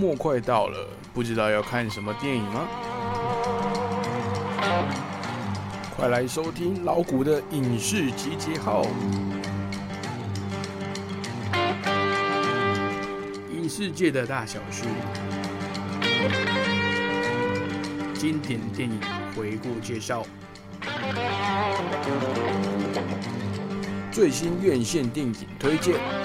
[0.00, 2.66] 末快到了，不知道要看什么电影吗？
[5.94, 8.82] 快来收听老谷的影视集结号，
[13.52, 14.84] 影视界的大小事，
[18.14, 18.98] 经典电影
[19.36, 20.24] 回顾介绍，
[24.10, 26.19] 最新院线电影推荐。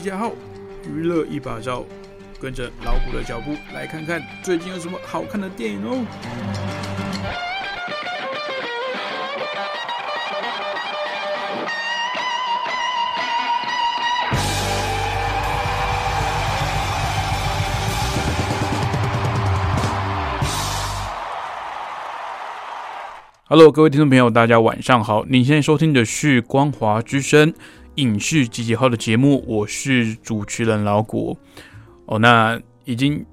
[0.00, 0.32] 集结号，
[0.88, 1.84] 娱乐一把照，
[2.40, 6.02] 跟着老虎的脚步来看看最近有什么好看的电影哦。
[23.50, 25.26] Hello，各位听众朋友，大家晚上好。
[25.28, 27.52] 您现在收听的是《光华之声》
[28.00, 31.36] 影视集结号的节目，我是主持人老谷。
[32.06, 33.24] 哦，那已经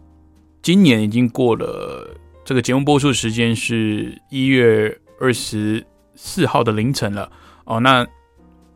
[0.61, 2.07] 今年已经过了，
[2.43, 7.31] 这个节目播出时间是一月二十四号的凌晨了。
[7.65, 8.05] 哦，那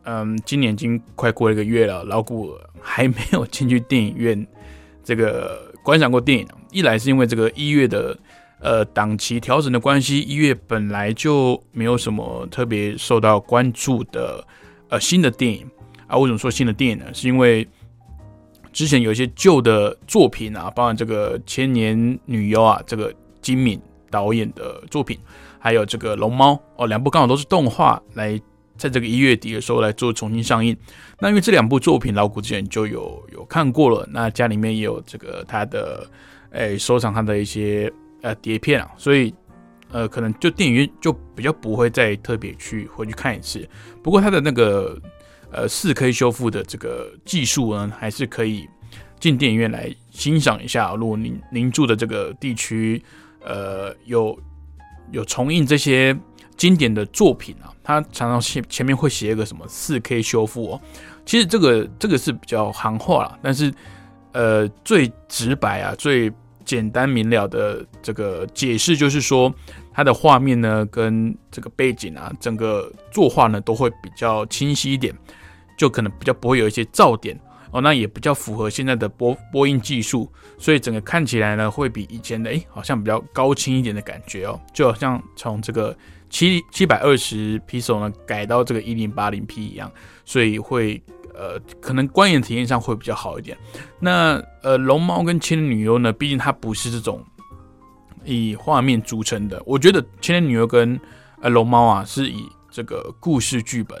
[0.04, 4.46] 嗯，今年已经快过了一个月了，老谷还没有进去电影院
[5.04, 6.48] 这个观赏过电影。
[6.70, 8.18] 一来是因为这个一月的。
[8.64, 14.46] 呃，档期调整的关系，一月本来就没有什么特别受到关注的
[14.88, 15.68] 呃新的电影
[16.12, 16.18] 啊。
[16.18, 17.06] 为什么说新的电影呢？
[17.12, 17.66] 是因为
[18.72, 21.96] 之前有一些旧的作品啊，包含这个《千年
[22.26, 23.80] 女优》啊，这个金敏
[24.10, 25.18] 导演的作品，
[25.58, 28.38] 还有这个《龙猫》哦，两部刚好都是动画，来
[28.76, 30.76] 在这个一月底的时候来做重新上映。
[31.18, 36.06] 那因为这两部作品老古之前就有有看过了，那家里面也有这个他的
[36.50, 37.92] 诶收藏他的一些。
[38.24, 39.34] 呃，碟片啊，所以，
[39.90, 43.68] 呃，可能就电影院就比较不会再特别去回去看一次。
[44.00, 44.96] 不过它的那个
[45.52, 48.68] 呃四 K 修复的这个技术呢，还是可以
[49.20, 50.94] 进电影院来欣赏一下。
[50.94, 53.02] 如果您您住的这个地区，
[53.44, 54.38] 呃，有
[55.10, 56.16] 有重映这些
[56.56, 60.80] 经典的作品啊，它常常前前面会写一个什么四 K 修复哦。
[61.24, 63.72] 其实这个这个是比较行话了，但是
[64.32, 66.32] 呃，最直白啊，最。
[66.64, 69.52] 简单明了的这个解释就是说，
[69.92, 75.12] 它的画面呢跟这个背景啊，整个作画呢都会比较清晰一点，
[75.76, 77.38] 就可能比较不会有一些噪点
[77.70, 77.80] 哦。
[77.80, 85.96] 那也比较符合现在的播播音技术，所以整个看起来呢会比以前的哎好像比较高清一点的感觉哦，就好像从这个
[86.30, 89.90] 七七百二十 P 手呢改到这个一零八零 P 一样，
[90.24, 91.02] 所以会。
[91.34, 93.56] 呃，可能观影体验上会比较好一点。
[93.98, 97.24] 那呃，龙猫跟千年女优呢，毕竟它不是这种
[98.22, 99.60] 以画面组成的。
[99.64, 101.00] 我觉得千年女优跟
[101.40, 103.98] 呃龙猫啊，是以这个故事剧本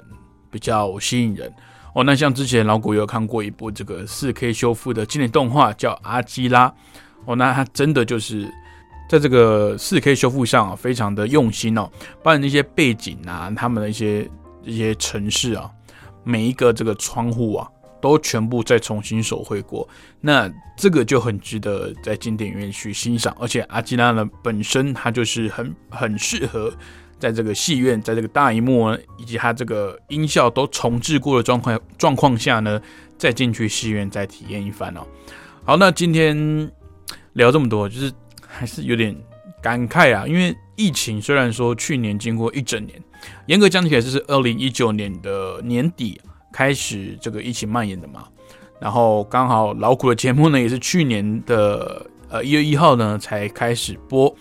[0.52, 1.52] 比较吸引人
[1.94, 2.04] 哦。
[2.04, 6.68] 那像之前老古有看过一部这个四 K 修复的经典动画，叫《阿基拉》
[7.24, 8.48] 哦，那它真的就是
[9.08, 11.90] 在这个四 K 修复上啊，非常的用心哦，
[12.22, 14.30] 把那些背景啊，他们的一些
[14.62, 15.70] 一些城市啊。
[16.24, 17.68] 每一个这个窗户啊，
[18.00, 19.88] 都全部再重新手绘过，
[20.20, 23.36] 那这个就很值得在进电影院去欣赏。
[23.40, 26.72] 而且阿基拉呢本身它就是很很适合
[27.22, 32.82] 在这个戏院，在这个大荧幕以及它这个音效都重置过的状况状况下呢，
[33.16, 35.06] 再进去戏院再体验一番哦。
[35.62, 36.68] 好，那今天
[37.34, 38.12] 聊这么多，就是
[38.44, 39.16] 还是有点
[39.62, 43.00] 感慨啊，因为疫情虽然说去年经过一整年。
[43.46, 46.20] 严格讲起来，就是二零一九年的年底
[46.52, 48.24] 开始这个疫情蔓延的嘛。
[48.80, 54.34] 然后刚好老苦的节目呢，也是去年的呃一月一号呢才开始播，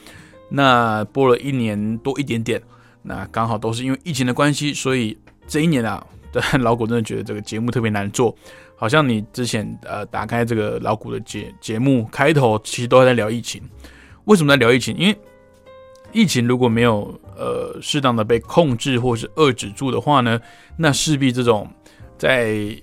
[0.50, 2.60] 那播了一年多一点点。
[3.04, 5.18] 那刚好都是因为疫情的关系，所以
[5.48, 6.06] 这一年啊，
[6.60, 8.36] 老苦真的觉得这个节目特别难做。
[8.76, 13.62] 好像你之前呃打开这个老苦的节节目开头，其实都在聊疫情。
[14.26, 14.96] 为什么在聊疫情？
[14.98, 15.18] 因为
[16.12, 20.40] 疫情如果没有呃适当的被控制或是遏制住的话呢，
[20.78, 21.70] 那势必这种
[22.18, 22.76] 在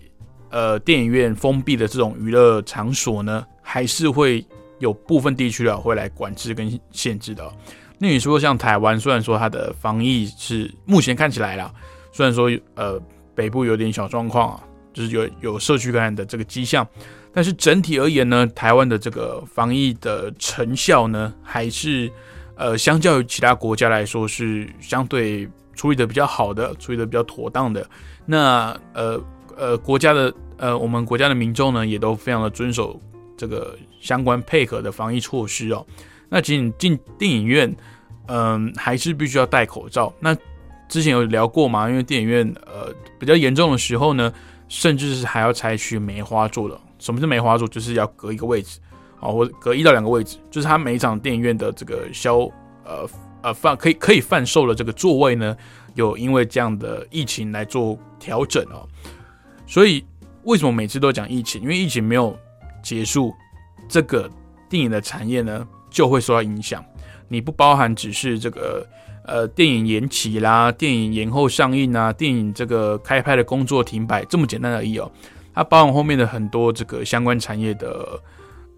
[0.51, 4.47] 呃电影院封闭的这种娱乐场所呢，还是会
[4.79, 7.53] 有部分地区啊会来管制跟限制的。
[7.99, 11.73] 那你说像台湾，虽然说它的防疫是目前看起来啦，
[12.13, 13.01] 虽然说呃
[13.35, 14.61] 北部有点小状况啊，
[14.93, 16.87] 就是有有社区感染的这个迹象，
[17.33, 22.11] 但是整体而言呢，台湾的这个防疫的成效呢，还是。
[22.61, 27.89] 呃，相较于其他国家来说，是相对处理的比较好的，处理的比较妥当的。
[28.27, 29.25] 那呃
[29.57, 33.01] 呃，国家的呃，我们国家的民众呢，也都非常的遵守
[33.37, 35.87] 这个相关配合的防疫措施哦。
[36.29, 37.75] 那仅仅进电影院，
[38.27, 40.13] 嗯，还是必须要戴口罩。
[40.21, 40.37] 那
[40.89, 41.89] 之前有聊过嘛？
[41.89, 44.33] 因为电影院呃比较严重的时候呢，
[44.69, 46.79] 甚至是还要采取梅花座的。
[46.99, 47.69] 什么是梅花座？
[47.69, 48.81] 就是要隔一个位置
[49.21, 52.39] 啊，或隔一到两个位置，就是它每一场电影院的这个销
[52.85, 53.09] 呃
[53.43, 55.57] 呃贩可以可以贩售的这个座位呢，
[55.95, 58.89] 有因为这样的疫情来做调整哦。
[59.67, 60.05] 所以
[60.45, 61.63] 为什么每次都讲疫情？
[61.63, 62.37] 因为疫情没有
[62.83, 63.33] 结束，
[63.89, 64.29] 这个
[64.69, 66.85] 电影的产业呢就会受到影响。
[67.29, 68.87] 你不包含只是这个
[69.25, 75.11] 呃电影延期啦，电影延后上映啊，电影这个开拍的工作停摆这么简单而已哦。
[75.55, 78.23] 它包含后面的很多这个相关产业的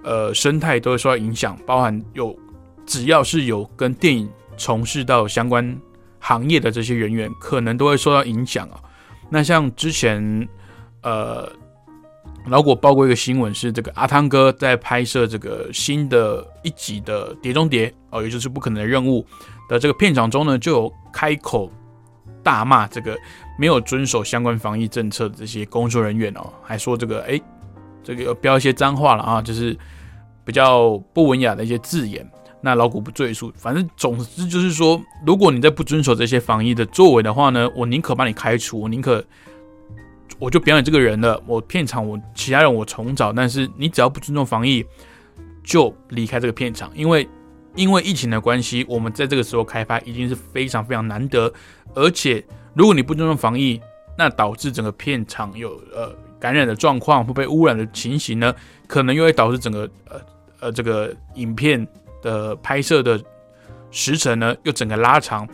[0.02, 2.36] 呃生态都会受到影响，包含有
[2.84, 5.78] 只要是有跟电影从事到相关
[6.18, 8.80] 行业的这些人员，可能都会受到影响啊。
[9.28, 10.48] 那像之前
[11.02, 11.50] 呃。
[12.50, 19.24] 老果报过一个新闻，是这个阿汤哥在拍摄这个新的一集的《碟中谍》哦，也就是《不可能的任务》
[19.70, 21.70] 的这个片场中呢，就有开口
[22.42, 23.16] 大骂这个
[23.56, 27.40] 没有遵守相关防疫政策的这些工作人员哦，还说这个哎，
[28.02, 29.78] 这个标一些脏话了啊，就是
[30.44, 32.28] 比较不文雅的一些字眼。
[32.60, 39.24] 那老古不赘述，反正总之就是说，如果你在不遵守这些防疫的作为的话呢，我宁可把你开除，我宁可。
[40.40, 44.82] 我就表演这个人了，我片场我其他人我重找，但是你只要不尊重防疫，
[45.62, 47.28] 就离开这个片场，因为
[47.76, 51.52] 因为疫情的关系，我们在这个时候开拍已经是非常非常难得，
[51.94, 52.42] 而且
[52.72, 53.78] 如果你不尊重防疫，
[54.16, 58.54] 那导致整个片场有呃感染的状况会被污染的情形呢，
[58.86, 60.20] 可能又会导致整个呃
[60.60, 61.86] 呃这个影片
[62.22, 63.22] 的拍摄的
[63.90, 65.46] 时程呢又整个拉长，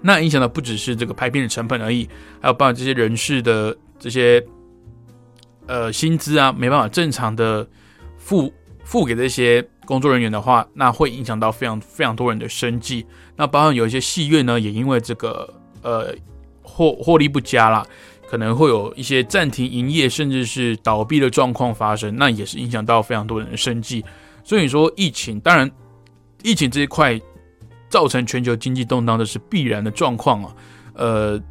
[0.00, 2.08] 那影响的不只是这个拍片的成本而已，
[2.40, 3.76] 还有包括这些人事的。
[3.98, 4.44] 这些
[5.66, 7.66] 呃薪资啊，没办法正常的
[8.18, 8.52] 付
[8.84, 13.06] 付给这些工作人员的话，那会影响到非常非常多人的生计。
[13.36, 15.52] 那包括有一些戏院呢，也因为这个
[15.82, 16.14] 呃
[16.62, 17.86] 获获利不佳啦，
[18.28, 24.04] 可能会有一些暂停营业，甚至是倒闭的状况发生，那也是影响到非常多人的生计。
[24.44, 25.70] 所以说，疫情当然
[26.42, 27.20] 疫情这一块
[27.88, 30.54] 造成全球经济动荡的是必然的状况啊，
[30.94, 31.42] 呃。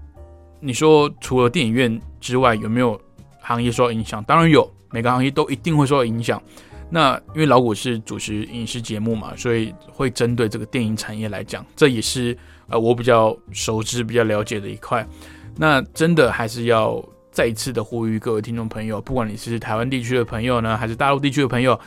[0.62, 3.00] 你说除了电影院之外，有没有
[3.40, 4.24] 行业受到影响？
[4.24, 6.42] 当然有，每个行业都一定会受到影响。
[6.90, 12.36] 那因为老谷是主持影视节目嘛，所以会针对这个电影产业来讲，这也是
[12.68, 15.08] 呃我比较熟知、比较了解的一块。
[15.56, 17.00] 那真的还是要
[17.30, 21.80] 再一次的呼吁各位听众朋友，不管你是台湾地区的朋友呢，还是大陆地区的朋友，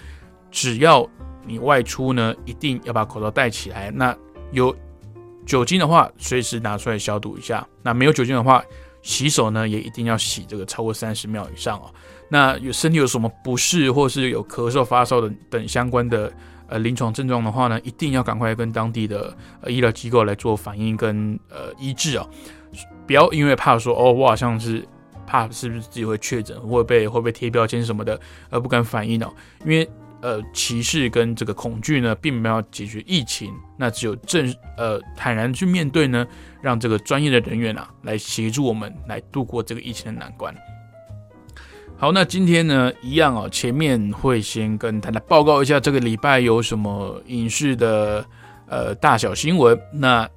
[0.52, 1.04] 只要
[1.44, 3.90] 你外出呢，一定要把口罩戴起来。
[3.90, 4.16] 那
[4.52, 4.72] 有。
[5.46, 7.66] 酒精的话，随时拿出来消毒一下。
[7.82, 8.62] 那没有酒精的话，
[9.02, 11.92] 洗手呢也一定要洗这个超过三十秒以上哦。
[12.28, 16.32] 那有身体有什么不适，或是有咳嗽、发烧的等相关的
[16.66, 22.26] 呃临床症状的话呢，一定要赶快跟当地的呃医疗机构来做反应跟呃医治啊。
[23.06, 24.86] 不要因为怕说哦，我好像是
[25.26, 29.32] 怕是不是自己会确诊，会被会被贴标签什么的，而不敢反应哦，
[29.64, 29.88] 因为。
[30.20, 36.26] 呃，歧视跟这个恐惧呢，并没有解决疫情，那只有正呃坦然去面对呢，
[36.60, 40.52] 让这个专业的人员啊来协助我们来度过这个疫情的难关。
[41.96, 48.26] 好，那今天呢，一样哦，前面会先跟大家报告一下这个礼拜有什么影视的
[48.66, 49.80] 呃大小新闻。
[49.92, 50.28] 那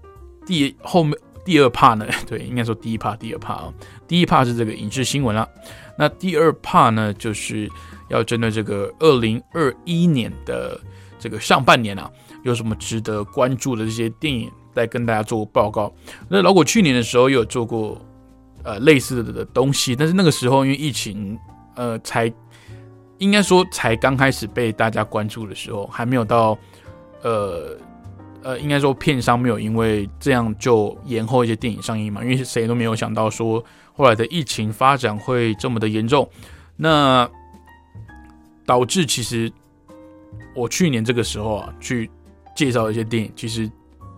[0.45, 3.73] 第后面第二 part 呢，对，应该说第一 part 第二 part 啊，
[4.07, 5.49] 第一 part 是这个影视新闻了，
[5.97, 7.67] 那第二 part 呢就是。
[8.11, 10.79] 要针对这个二零二一年的
[11.17, 12.09] 这个上半年啊，
[12.43, 15.91] 有什么值得关注的这些电影，来跟大家做报告。
[16.29, 17.99] 那老果去年的时候有做过
[18.63, 21.37] 呃类似的的东西，但是那个时候因为疫情，
[21.75, 22.31] 呃，才
[23.19, 26.57] 应该说才刚开始被大家关注的时候，还没有到
[27.21, 27.77] 呃
[28.43, 33.63] 呃，应该说片商没有因为这样就延后一些电影上映嘛，因为谁都没有想到说
[33.93, 36.27] 后来的疫情发展会这么的严重。
[36.75, 37.29] 那
[38.65, 39.51] 导致其实
[40.55, 42.09] 我去年这个时候啊，去
[42.55, 43.69] 介绍一些电影，其实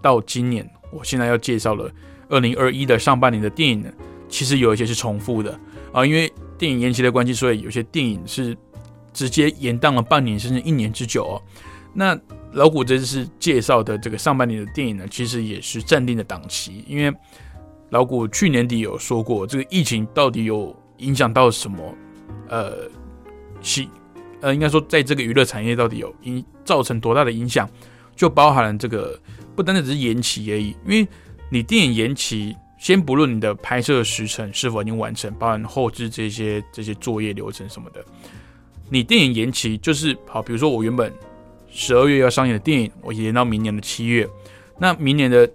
[0.01, 1.89] 到今年我现在要介绍了
[2.29, 3.91] 二零二一的上半年的电影呢，
[4.27, 5.57] 其实有一些是重复的
[5.91, 8.55] 啊，因为电影延期的关系，所以有些电影是
[9.13, 11.41] 直接延宕了半年甚至一年之久哦。
[11.93, 12.19] 那
[12.51, 17.15] 老谷这次介绍的这个上半年的电影呢，其实也是暂定的档期，因为
[17.89, 21.95] 老谷去年底有说过，这个疫情到底有影响到什么？
[22.49, 22.89] 呃，
[23.61, 23.89] 其。
[24.43, 27.67] 呃，应该说，在这个娱乐产业到底有影造成多大的影响，
[28.13, 29.17] 就包含了这个
[29.55, 30.75] 不单单只是延期而已。
[30.85, 31.07] 因为
[31.49, 38.03] 你电影延期，先不论你的拍摄时程是否已经完成，包含后置这些这些作业流程什么的，
[38.89, 40.41] 你电影延期就是好。
[40.41, 41.13] 比如说我原本
[41.71, 44.27] 十二月要上映的电影，我延到明年的七月，
[44.77, 45.49] 那明年的，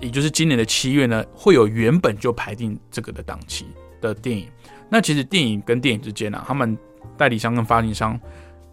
[0.00, 3.66] 也就是今年的七月呢，会有原本就排定这个的档期
[4.00, 4.46] 的电影。
[4.88, 6.74] 那其实电影跟电影之间呢，他们
[7.20, 8.18] 代理商跟发行商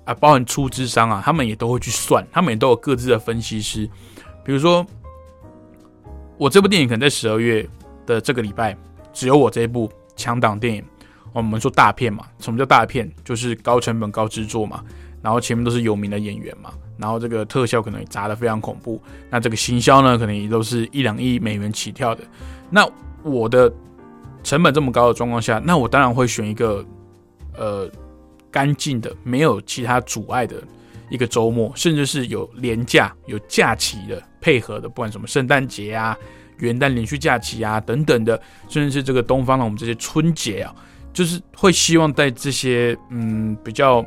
[0.06, 3.86] 啊，包含出资商啊，他们也都会去算，他们也都有各自的分析师。
[4.46, 4.86] 比如说，
[6.38, 7.68] 我这部电影可能在十二月
[8.06, 8.78] 的这个礼拜，
[9.12, 10.82] 只有我这一部强档电影。
[11.34, 13.12] 我们说大片嘛，什么叫大片？
[13.26, 14.82] 就是高成本、高制作嘛，
[15.22, 19.00] 然后前面都是有名的演员嘛，然后这个特效可能砸的非常恐怖。
[19.30, 22.24] 那这个行销呢，可能也都是一两亿美元起跳的。
[22.70, 22.90] 那
[23.24, 23.72] 我的
[24.42, 26.84] 成本这么高的状况下，那我当然会选一个
[27.56, 27.88] 呃
[28.52, 30.62] 干净的、没有其他阻碍的
[31.10, 36.18] 一个周末，甚至是有廉价、有假期的配合的，不管什么圣诞节啊、
[36.58, 40.76] 元旦连续假期啊等等的，甚至是这个东方的我们这些春节啊。
[41.14, 44.06] 就是会希望在这些嗯比较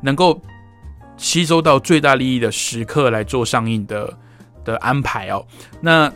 [0.00, 0.40] 能够
[1.16, 4.16] 吸收到最大利益的时刻来做上映的
[4.64, 5.44] 的安排哦。
[5.80, 6.12] 那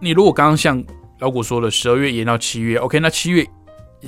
[0.00, 0.82] 你如果刚刚像
[1.20, 3.46] 老古说的，十二月延到七月，OK，那七月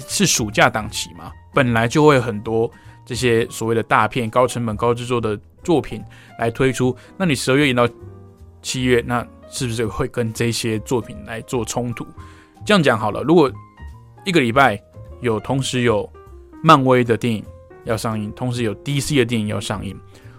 [0.09, 2.69] 是暑假档期嘛，本来就会很多
[3.11, 6.01] 这些所谓的大片、高成本、高制作的作品
[6.39, 6.97] 来推出。
[7.17, 7.85] 那你十二月演到
[8.63, 12.07] 七月，那是不是会跟这些作品来做冲突？
[12.65, 13.51] 这样讲好了，如果
[14.25, 14.81] 一个礼拜。
[15.23, 16.11] 有同时有
[16.63, 17.45] 漫威的电影
[17.85, 19.95] 要上映，同时有 DC 的电影要上映。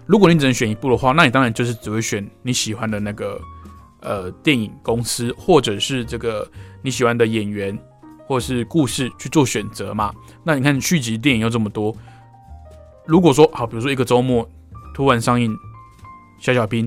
[0.06, 3.40] 如果你只能选一部的话，那你当然就是只会选你喜欢的那个
[4.00, 6.50] 呃电影公司，或者是这个
[6.82, 7.78] 你喜欢的演员，
[8.26, 10.12] 或是故事去做选择嘛。
[10.42, 11.96] 那你看续集电影又这么多，
[13.06, 14.48] 如果说好，比如说一个周末
[14.94, 15.52] 突然上映
[16.38, 16.86] 《小小兵》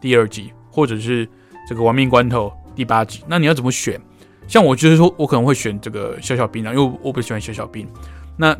[0.00, 1.28] 第二集，或者是
[1.68, 4.00] 这个《亡命关头》第八集，那你要怎么选？
[4.46, 7.86] 像我就是说，我可能会选这个小小兵啊，因为我不喜欢小小兵。
[8.36, 8.56] 那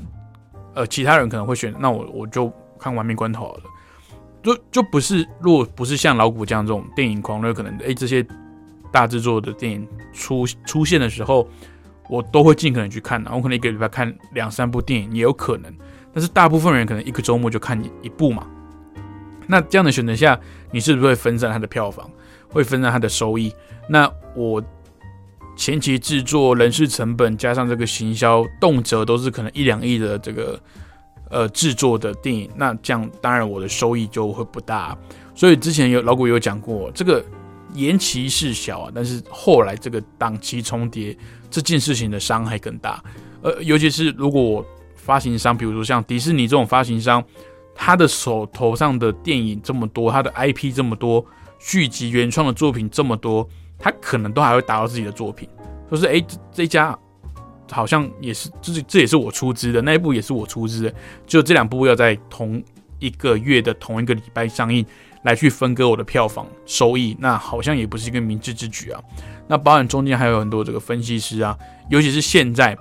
[0.75, 3.63] 呃，其他人可能会选，那我我就看完命关头好了。
[4.43, 8.25] 就就不是，如果不是像老古这样这种电影狂热，可能哎这些
[8.93, 11.49] 大制作的电影出出现的时候，
[12.09, 13.31] 我都会尽可能去看的。
[13.35, 15.75] 我可能一个礼拜看两三部电影也有可能，
[16.13, 18.47] 但是大部分人可能一个周末就看一部嘛。
[19.47, 20.39] 那这样的选择下，
[20.71, 22.11] 你是不是会分散它的票房，
[22.49, 23.53] 会分散它的收益？
[23.89, 24.63] 那我。
[25.61, 30.57] 前期制作、人事成本加上这个行销，动辄都是可能一两亿的这个
[31.31, 34.97] 呃制作的电影，那这样当然我的收益就会不大。
[35.35, 37.25] 所以之前有老古有讲过，这个
[37.75, 41.19] 延期是小啊，但是后来这个档期重叠
[41.51, 43.03] 这件事情的伤害更大。
[43.43, 44.65] 呃，尤其是如果
[45.09, 47.25] 发行商，比如说像迪士尼这种发行商，
[47.75, 51.25] 他的手头上的电影这么多，他的 IP 这么多，
[51.59, 53.49] 续集原创的作品这么多。
[53.79, 55.49] 他可能都还会达到自己的作品，
[55.89, 56.23] 说是哎，
[56.53, 56.99] 这家
[57.71, 60.95] 好像也是，就是这也是我出资的那一部，也是我出资的，
[61.27, 62.63] 就这两部要在同
[62.99, 64.85] 一个月的同一个礼拜上映，
[65.23, 69.01] 来去分割我的票房收益，那好像也不是一个明智之举啊。
[69.47, 71.57] 那包含中间还有很多这个分析师啊，
[71.89, 72.77] 尤其是现在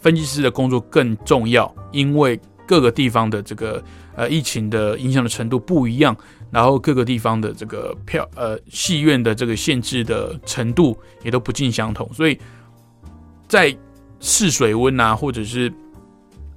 [0.00, 3.82] 分析师的工作更重要，因为各个地方的这个
[4.16, 6.16] 呃疫情的影响的程度不一样。
[6.52, 12.36] 然后各个地方的这个票，呃，戏院的这个限制的程度也都不尽相同，所以
[13.46, 13.72] 在
[14.18, 15.72] 试水温啊，或者是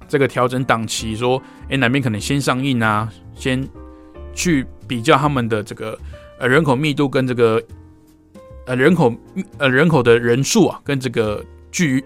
[0.08, 3.64] 这个调整档期，说，哎，哪边可能先上映啊，先
[4.34, 5.96] 去比较他们的这个
[6.40, 7.62] 呃人口密度跟这个
[8.66, 9.14] 呃人口
[9.58, 12.04] 呃人口的人数啊，跟这个剧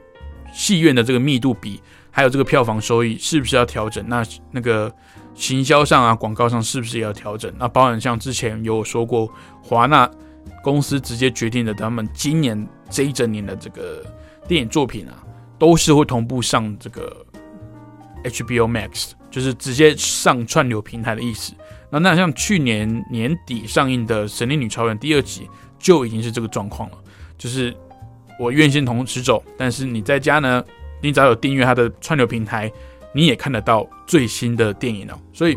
[0.53, 4.05] 戏院的这个密度比，还有这个票房收益是不是要调整？
[4.09, 4.93] 那那个。
[5.35, 7.49] 行销上啊，广告上是不是也要调整？
[7.57, 10.11] 那包含像之前有说过，华纳
[10.65, 14.05] 公司直接决定的，他们今年这一整年的这个
[14.49, 15.15] 电影作品啊，
[15.57, 17.25] 都是会同步上这个
[18.25, 21.53] HBO Max，就是直接上串流平台的意思。
[21.89, 26.99] 那那像去年年底上映的《神力女超人》第二集，就已经是这个状况了，
[27.37, 27.73] 就是
[28.39, 30.65] 我院线同时走，但是你在家呢，
[31.03, 32.71] 你只要有订阅它的串流平台。
[33.15, 35.57] 你也看得到最新的电影了，所以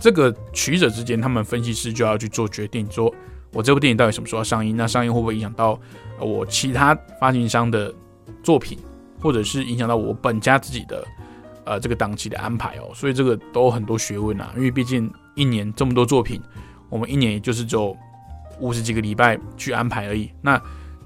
[0.00, 3.10] 这个取舍之间，他们分析师就要去做决定，说
[3.52, 4.76] 我这部电影到底什么时候上映？
[4.76, 5.80] 那上映会不会影响到
[6.18, 7.94] 我其他发行商的
[8.42, 8.76] 作品，
[9.20, 11.06] 或者是影响到我本家自己的
[11.64, 12.90] 呃这个档期的安排哦？
[12.94, 16.42] 所以这个都很多学问啊，因为毕竟一年这么多作品，
[16.88, 17.96] 我们一年也就是只有
[18.58, 20.30] 五十几个礼拜去安排而已。
[20.42, 20.60] 那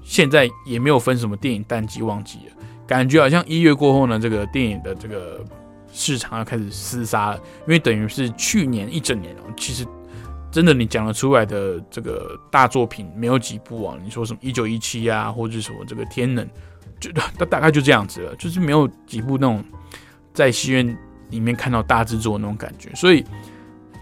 [0.05, 2.53] 现在也没有分什么电影淡季旺季了。
[2.87, 5.43] 感觉好像一月过后呢，这个电影的这个
[5.91, 9.83] 市场要开始厮杀了，因为等于是去年一整年哦，其实
[10.51, 13.97] 真的你讲得出来的这个大作品没有几部啊。
[14.03, 16.47] 你说什么一九一七啊，或者什么这个天能，
[16.99, 19.65] 就大大概就这样子了，就是没有几部那种
[20.31, 20.97] 在戏院
[21.31, 22.93] 里面看到大制作那种感觉。
[22.93, 23.25] 所以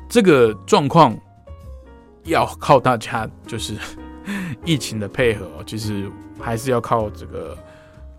[0.09, 1.17] 这个状况
[2.25, 3.75] 要靠大家就是
[4.65, 7.57] 疫情的配合，其实还是要靠这个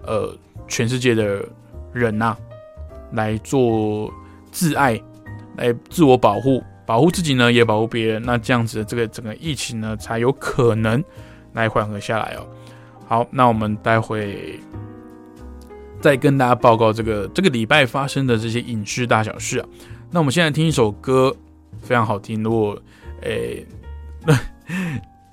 [0.02, 0.36] 呃
[0.68, 1.44] 全世界的
[1.92, 2.36] 人呐
[3.12, 4.12] 来做
[4.50, 5.00] 自爱，
[5.56, 8.22] 来自我保护，保护自己呢，也保护别人。
[8.22, 11.02] 那这样子，这个整个疫情呢，才有可能
[11.52, 12.46] 来缓和下来哦。
[13.06, 14.58] 好，那我们待会
[16.00, 19.68] 再跟大家报告这个这个礼拜发生的这些影视大小事啊。
[20.10, 21.34] 那我们现在听一首歌，
[21.82, 22.42] 非常好听。
[22.42, 22.80] 如果
[23.22, 23.66] 诶，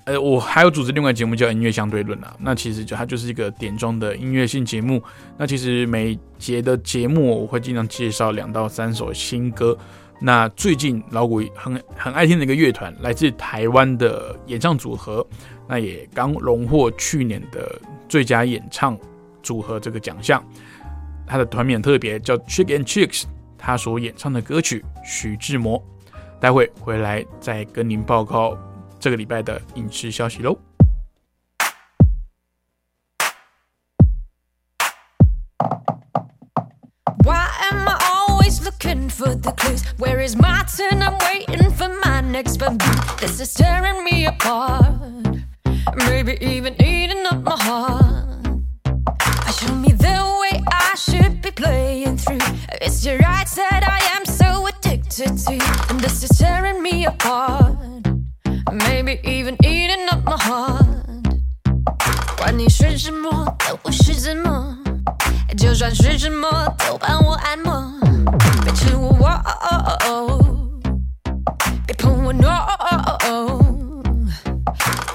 [0.04, 2.34] 呃，我还有组织另外节目叫音乐相对论啊。
[2.40, 5.02] 那其实就它就是一个点钟的音乐性节目。
[5.38, 9.76] 那其实每节的节目我会经常介绍两到三首新歌。
[10.20, 15.26] 那最近老古很很爱听的一个乐团，来自台湾的演唱组合，
[15.68, 18.96] 那也刚荣获去年的最佳演唱
[19.42, 20.42] 组合这个奖项。
[21.26, 23.24] 他的团名特别叫 Chick and Chicks，
[23.56, 25.82] 他所演唱的歌曲徐志摩。
[26.40, 28.58] 待会回来再跟您报告
[29.01, 30.57] 这个礼拜的影视消息喽。
[37.23, 39.83] Why am I always looking for the clues?
[39.97, 41.01] Where is my turn?
[41.01, 42.85] I'm waiting for my next bamboo.
[43.19, 44.85] This is tearing me apart.
[46.07, 48.37] Maybe even eating up my heart.
[49.57, 52.37] Show me the way I should be playing through.
[52.81, 55.57] It's your right that I am so addicted to.
[55.89, 57.75] And this is tearing me apart.
[58.70, 60.86] Maybe even eating up my heart.
[62.36, 64.76] 管你是什么，都不是怎么，
[65.56, 66.48] 就算是什么，
[66.78, 67.92] 都帮我按摩。
[68.64, 69.28] 别吃我，
[71.86, 72.66] 别碰我，no。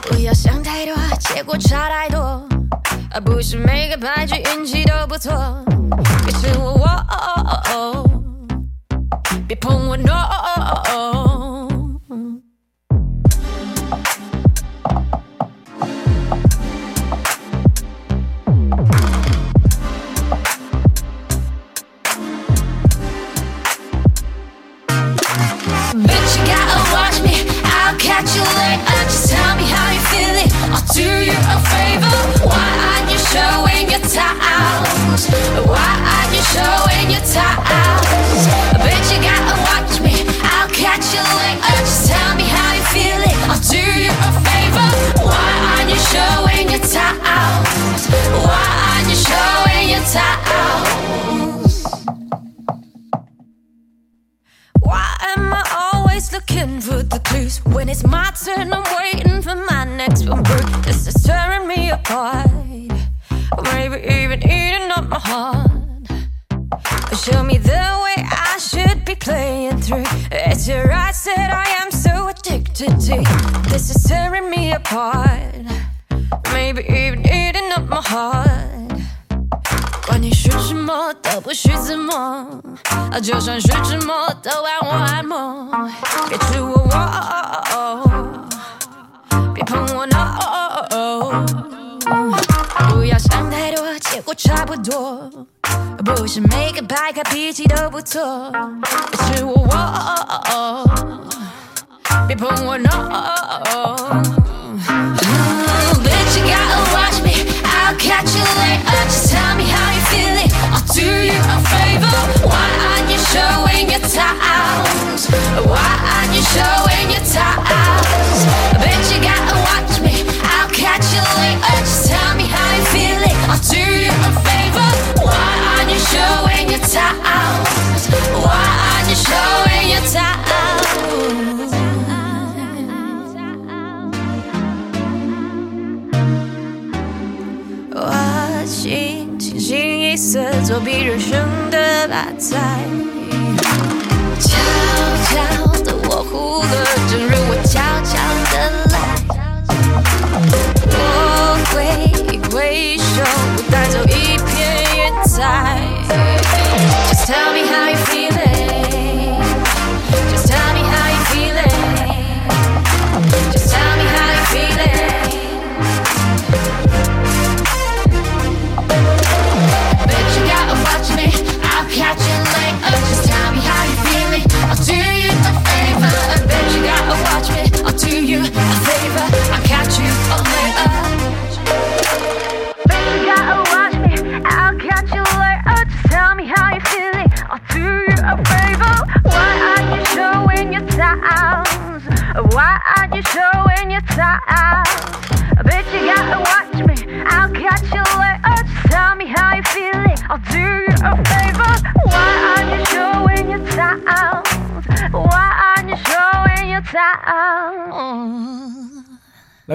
[0.03, 2.47] 不要想太多，结果差太多。
[3.25, 5.33] 不是每个牌局运气都不错。
[6.23, 6.87] 别吃我，
[9.47, 11.16] 别碰我，no。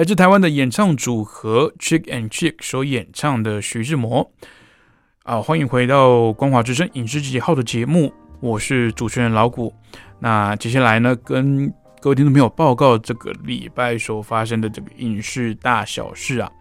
[0.03, 4.29] 来自台湾的演唱组合 Chick and Chick 所演唱的徐志摩
[5.23, 8.11] 啊，欢迎回到光华之声影视集结号的节目，
[8.41, 9.73] 我是主持人老谷。
[10.19, 16.51] 那接下来呢，跟各位听众朋友报告这个礼拜所发生的这个影视大小事啊。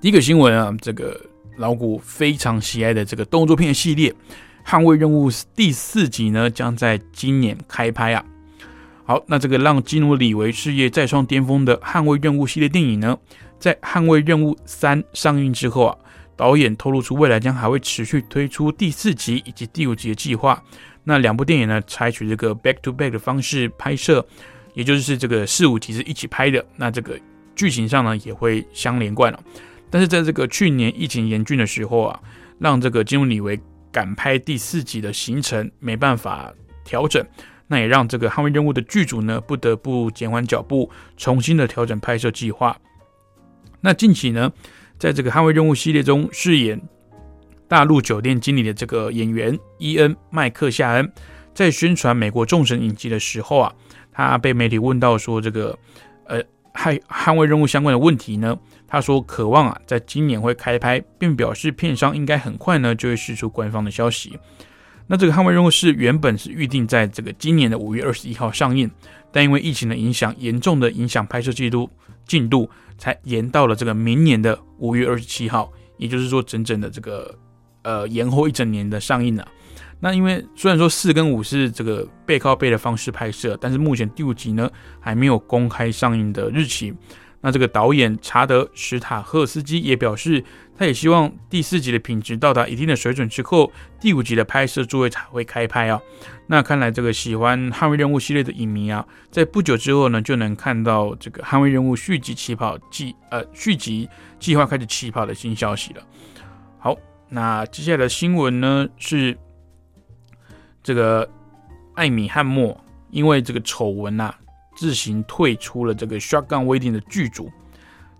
[0.00, 1.20] 第一个新闻啊，这个
[1.56, 4.12] 老谷非常喜爱的这个动作片系列
[4.64, 8.24] 《捍卫任务》第四集呢，将在今年开拍啊。
[9.06, 13.16] 好，那这个让基努里维事业再创巅峰的《捍卫任务》系列电影呢，
[13.56, 15.96] 在《捍卫任务三》上映之后啊，
[16.34, 20.60] 导演透露出未来将还会持续推出第四集以及第五集的计划。
[21.04, 24.26] 那两部电影呢，采取这个 back to back 的方式拍摄，
[24.74, 26.66] 也就是这个四五集是一起拍的。
[26.74, 27.16] 那这个
[27.54, 29.40] 剧情上呢，也会相连贯了。
[29.88, 32.20] 但是在这个去年疫情严峻的时候啊，
[32.58, 33.56] 让这个金庸李维
[33.92, 36.52] 赶拍第四集的行程没办法
[36.84, 37.24] 调整，
[37.68, 42.76] 那也让这个捍卫任务的剧组呢不得不减缓脚步，重新的调整拍摄计划。
[43.80, 44.52] 那近期呢，
[44.98, 46.80] 在这个捍卫任务系列中饰演。
[47.68, 51.12] 大陆酒店经理的这个演员伊恩·麦克夏恩，
[51.52, 53.74] 在宣传美国众神影集的时候啊，
[54.12, 55.76] 他被媒体问到说这个
[56.26, 56.40] 呃
[56.72, 64.38] 捍捍卫任务相关的问题呢，他说渴望啊在今年会开拍，并表示片商应该很快呢就会释出官方的消息。
[65.06, 68.90] 那这个捍卫任务是原本是预定在这个今年的五月二十一号上映，
[69.32, 71.90] 但因为疫情的影响，严重的影响拍摄进度
[72.26, 77.36] 进度，才延到了这个明年的五月二十七号，也就是说整整的这个。
[77.82, 79.46] 呃，延后一整年的上映啊。
[80.00, 86.92] 那因为虽然说四跟五是这个背靠背的方式拍摄，但是目前第五集呢还没有公开上映的日期。
[87.46, 90.42] 那这个导演查德·史塔赫斯基也表示，
[90.76, 96.00] 他也希望第四集的品质到达一定的水准之后，第五集的拍摄诸位才会开拍啊。
[96.48, 104.08] 那看来这个喜欢《捍卫任务》系列的影迷啊，在不久之后呢，就能看到这个《捍卫任务》续集起跑计呃续集
[104.40, 106.02] 计划开始起跑的新消息了。
[106.80, 106.96] 好。
[107.28, 109.36] 那接下来的新闻呢是
[110.80, 111.28] 这个
[111.94, 112.80] 艾米汉默
[113.10, 114.32] 因为这个丑闻呐
[114.76, 117.50] 自行退出了这个《Shotgun Wedding》的剧组。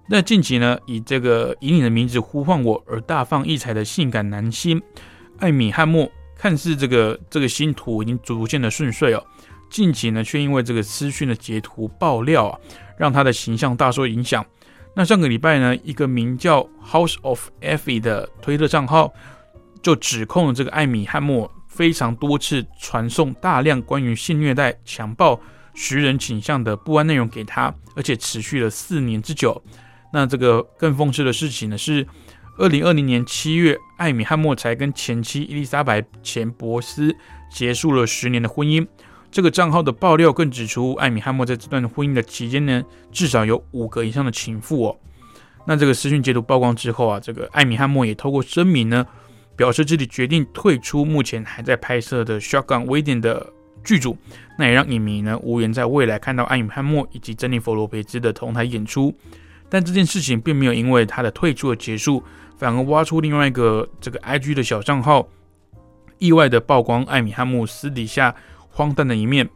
[0.08, 4.80] 那近期呢以这个以你的名字呼唤我而大放异彩的性感男星
[5.38, 9.22] 艾米汉默，看似这个这个星途已经逐渐的顺遂哦，
[9.68, 12.58] 近期呢却因为这个私讯的截图爆料啊，
[12.96, 14.44] 让他的形象大受影响。
[14.94, 19.12] 那上个礼拜呢，一个名叫 House of Effie 的推特账号
[19.82, 25.38] 就指控了这个艾米汉默非常多次传送大量关于性虐待、强暴、
[25.76, 29.62] 徐人倾向的不安内容给他，而且持续了四年之久。
[30.12, 32.06] 那这个更讽刺的事情呢，是
[32.58, 37.14] 二零二零年七月，艾米汉默才跟前妻伊丽莎白钱伯斯
[37.50, 38.86] 结束了十年的婚姻。
[39.30, 44.96] 这个账号的爆料更指出，艾米汉默在这段婚姻的期间呢，至少有五个以上的情妇哦。
[45.66, 49.04] 那这个私讯截图曝光之后啊，这个艾米汉默也透过声明呢，
[49.56, 53.52] 表示自己决定退出目前还在拍摄的《Shotgun Wedding》的
[53.86, 54.14] 剧组。
[54.58, 59.14] 那也让影迷呢无缘在未来看到艾米汉默以及珍妮佛罗培兹的同台演出。
[59.70, 62.22] 但这件事情并没有因为他的退出而结束，
[62.58, 65.26] 反而挖出另外一个这个 IG 的小账号，
[66.18, 68.34] 意外的曝光艾米汉默私底下。
[68.68, 69.48] 荒诞的一面，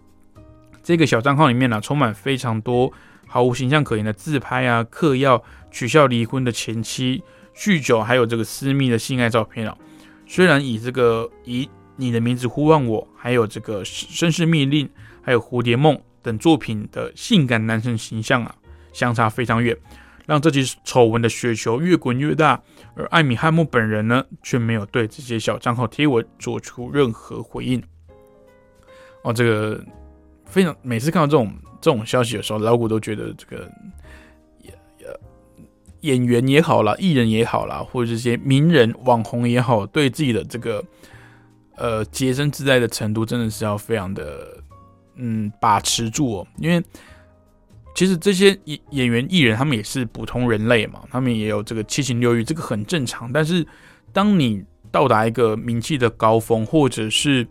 [0.82, 2.90] 这个小账号里面呢，充满非常多
[3.26, 7.22] 毫无形象可言的自拍啊，嗑药、取笑离婚的前妻、
[7.54, 9.76] 酗酒，还有这个私密的性爱照片啊。
[10.26, 11.68] 虽然以这个以
[12.00, 14.88] 你的名字呼唤我，还有这个绅士密令，
[15.20, 18.54] 还有蝴蝶梦等作品的性感男神形象啊，
[18.92, 19.76] 相差非常远，
[20.26, 22.60] 让这起丑闻的雪球越滚越大。
[22.96, 27.82] 而艾米汉默本人呢，却没有对这些小账号贴文做出任何回应。
[29.22, 29.84] 哦，这个
[30.46, 33.70] 非常每次看到这种这种消息的时候，老古都觉得这个
[36.00, 40.82] 演演员也好啦，艺人也好啦，或者这些名人网红也好，对自己的这个
[41.80, 44.62] 呃洁身自爱的程度，真的是要非常的
[45.16, 46.46] 嗯把持住哦。
[46.58, 46.80] 因为
[47.94, 53.32] 其实这些演演员艺人他们也是普通人类嘛，他们也有这个七情六欲，这个很正常。
[53.32, 53.66] 但是
[54.12, 54.62] 当你
[54.92, 57.46] 到达一个名气的高峰，或者是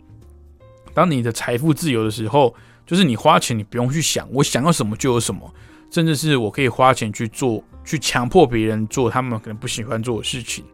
[0.94, 2.54] 当你的财富自由的时候，
[2.86, 5.52] 就是你花钱，你不用去想我想要什么就有什么，
[5.90, 10.64] 甚至是我可以花钱去做，去强迫别人做他们可能不喜欢做的事情。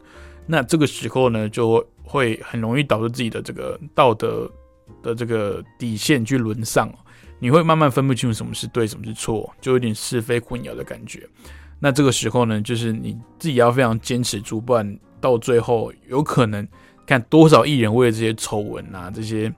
[0.47, 4.51] 那这个时候呢，就会很容易导致自己的这个道德
[5.03, 6.93] 的这个底线去沦丧，
[7.39, 11.29] 你会慢慢分不清楚什么是对，什么是错，就有点是非混淆的感觉。
[11.79, 16.67] 那这个时候呢，就是你自己要非常坚持住，不然到最后有可能
[17.05, 19.53] 看多少艺人为了这些丑闻啊，这些。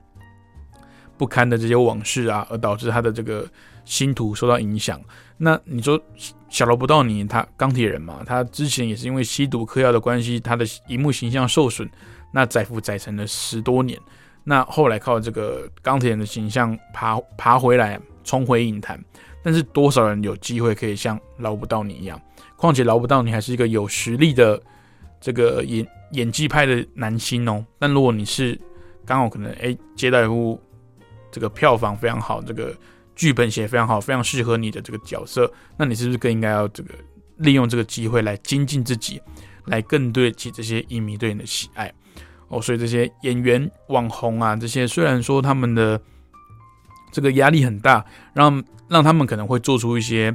[1.17, 3.45] 不堪的这些往事啊，而导致他的这个
[3.83, 5.01] 星途受到影响。
[5.41, 5.99] 那你说
[6.49, 11.89] 小罗不到你，他钢铁人嘛，他之前也是因为吸毒嗑药的关系，他的荧幕形象受损，
[12.33, 13.97] 那载浮载沉了十多年。
[14.43, 19.03] 那后来靠这个钢铁人的形象爬爬回来，重回影坛。
[19.41, 22.19] 但是多少人有机会可以像捞不到你一样？
[22.57, 24.61] 况且捞不到你还是一个有实力的
[25.21, 27.65] 这个演演技派的男星哦。
[27.79, 28.59] 但如果你是
[29.05, 30.59] 刚好可能哎接待户
[31.31, 32.75] 这个票房非常好，这个
[33.19, 36.93] 剧本写非常好，非常适合你的这个角色，那你是不是更应该要这个
[37.35, 39.21] 利用这个机会来精进自己，
[39.65, 41.93] 来更对得起这些影迷对你的喜爱
[42.47, 42.61] 哦？
[42.61, 46.01] 所以这些演员、网红啊，这些虽然说他们的
[47.11, 50.33] 这个压力很大，让让他们可能会做出一些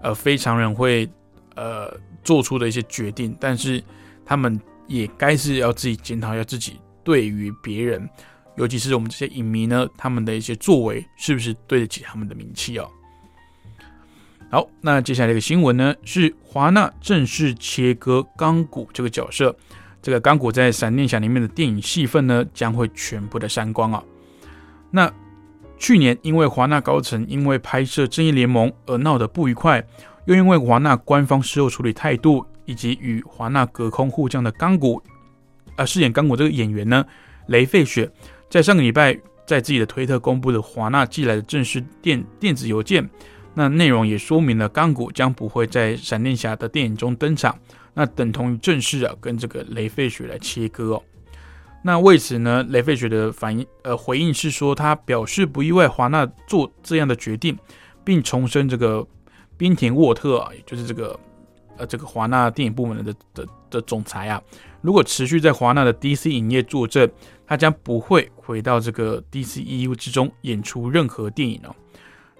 [0.00, 1.10] 呃非常人会
[1.56, 3.82] 呃做出的一些决定，但是
[4.24, 8.08] 他们也该是要自己检讨一下自己对于别人。
[8.60, 12.86] 尤其是我们这些影迷呢，他们的一些作为是不是对得起他们的名气哦？
[14.50, 19.56] 好，那接下来一个新闻呢，是华纳正式切割钢骨这个角色。
[20.02, 24.04] 这个钢骨在闪电侠里面的电影戏份呢，将会全部的删光啊。
[24.90, 25.10] 那
[25.78, 29.82] 去年因为华纳高层因为拍摄正义联盟而闹得不愉快，
[30.26, 35.02] 又因为华纳官方事后处理态度以及与华纳隔空互降的钢骨，
[35.76, 37.02] 呃，饰演钢骨这个演员呢，
[37.46, 38.10] 雷费雪。
[38.50, 43.08] 在上个礼拜，在自己的推特公布的华纳寄来的正式电电子邮件，
[43.54, 47.56] 那内容也说明了钢骨将不会在闪电侠的电影中登场，
[47.94, 51.02] 那等同于正式啊跟这个雷费雪来切割哦。
[51.82, 57.56] 那为此呢，雷费雪的反应呃回应是说，他表示不意外华纳做这样的决定，
[58.04, 59.06] 并重申这个
[59.56, 61.18] 滨田沃特啊，也就是这个
[61.80, 64.40] 呃这个华纳电影部门的的的总裁啊，
[64.80, 67.10] 如果持续在华纳的 DC 影业坐镇。
[67.50, 71.74] 他将不会回到这个 DCEU 之中演出任何电影哦。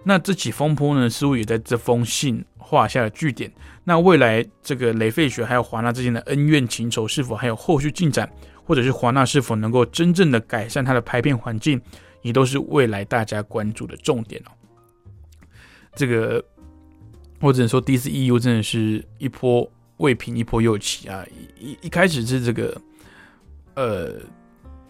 [0.04, 3.52] 那这起风波呢，似乎也在这封信画下了句点。
[3.82, 8.30] 那未来这个雷费雪还有华纳之间的恩怨情仇是否还有后续进展，
[8.62, 11.82] 或者是华纳是否能够真正的改善他的拍片环境，
[12.22, 14.54] 也都是未来大家关注的重点哦。
[15.96, 16.40] 这个
[17.40, 21.24] 我只能说 DCEU 真的是一波未平一波又起啊！
[21.58, 22.80] 一一开始是这个
[23.74, 24.20] 呃。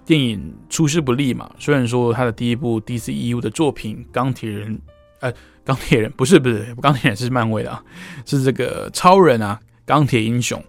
[0.06, 1.48] 电影出师不利嘛？
[1.56, 4.76] 虽然说他的第一部 DCEU 的作品《钢铁人》，
[5.20, 5.32] 呃，
[5.64, 7.84] 钢铁人不是不是钢铁人是漫威的啊，
[8.26, 10.60] 是这个超人啊，钢铁英雄。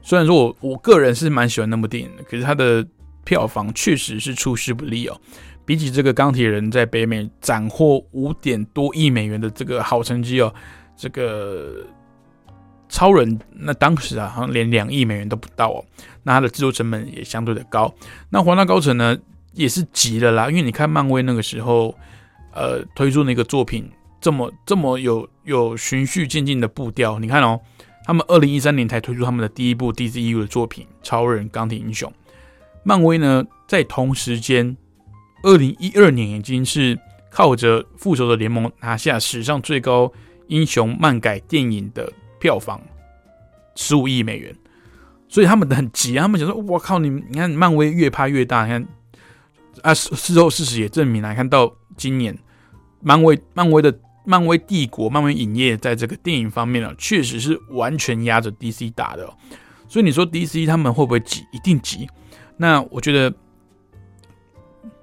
[0.00, 2.86] 虽然说我我个人是蛮喜欢那部电影的，可是它的
[3.24, 5.20] 票房确实是出师不利哦。
[5.66, 10.54] 比起这个钢铁人在北美斩获五点多亿美元的这个好成绩哦，
[10.98, 11.86] 这个。
[12.90, 15.84] 超人那当时啊，好像连两亿美元都不到哦，
[16.22, 17.94] 那它的制作成本也相对的高。
[18.30, 19.14] 那华纳高层呢
[19.52, 21.94] 也是急了啦，因为你看漫威那个时候，
[22.50, 23.86] 呃，推出那个作品
[24.22, 27.18] 这么这么有有循序渐进的步调。
[27.18, 27.60] 你看哦，
[28.06, 32.10] 他们二零一三年才推出他们的第一部 DCU 的作品《超人钢铁英雄》，
[32.84, 34.74] 漫威呢在同时间，
[35.42, 36.98] 二零一二年已经是
[37.30, 40.10] 靠着《复仇者联盟》拿下史上最高
[40.48, 42.12] 英雄漫改电影的。
[42.40, 42.80] 票房
[43.74, 44.54] 十五亿美元，
[45.28, 48.86] 所以他们很急啊，他们想说：“我靠，你你看漫威越拍越大，你看
[49.82, 52.38] 啊，事后事实也证明了，看到今年
[53.00, 53.92] 漫威漫威的
[54.24, 59.28] 漫威帝国、漫威影业在这个电影方面呢，确实是完全压着 DC 打的。
[59.88, 61.44] 所以你说 DC 他们会不会急？
[61.50, 62.08] 一定急。
[62.56, 63.34] 那我觉得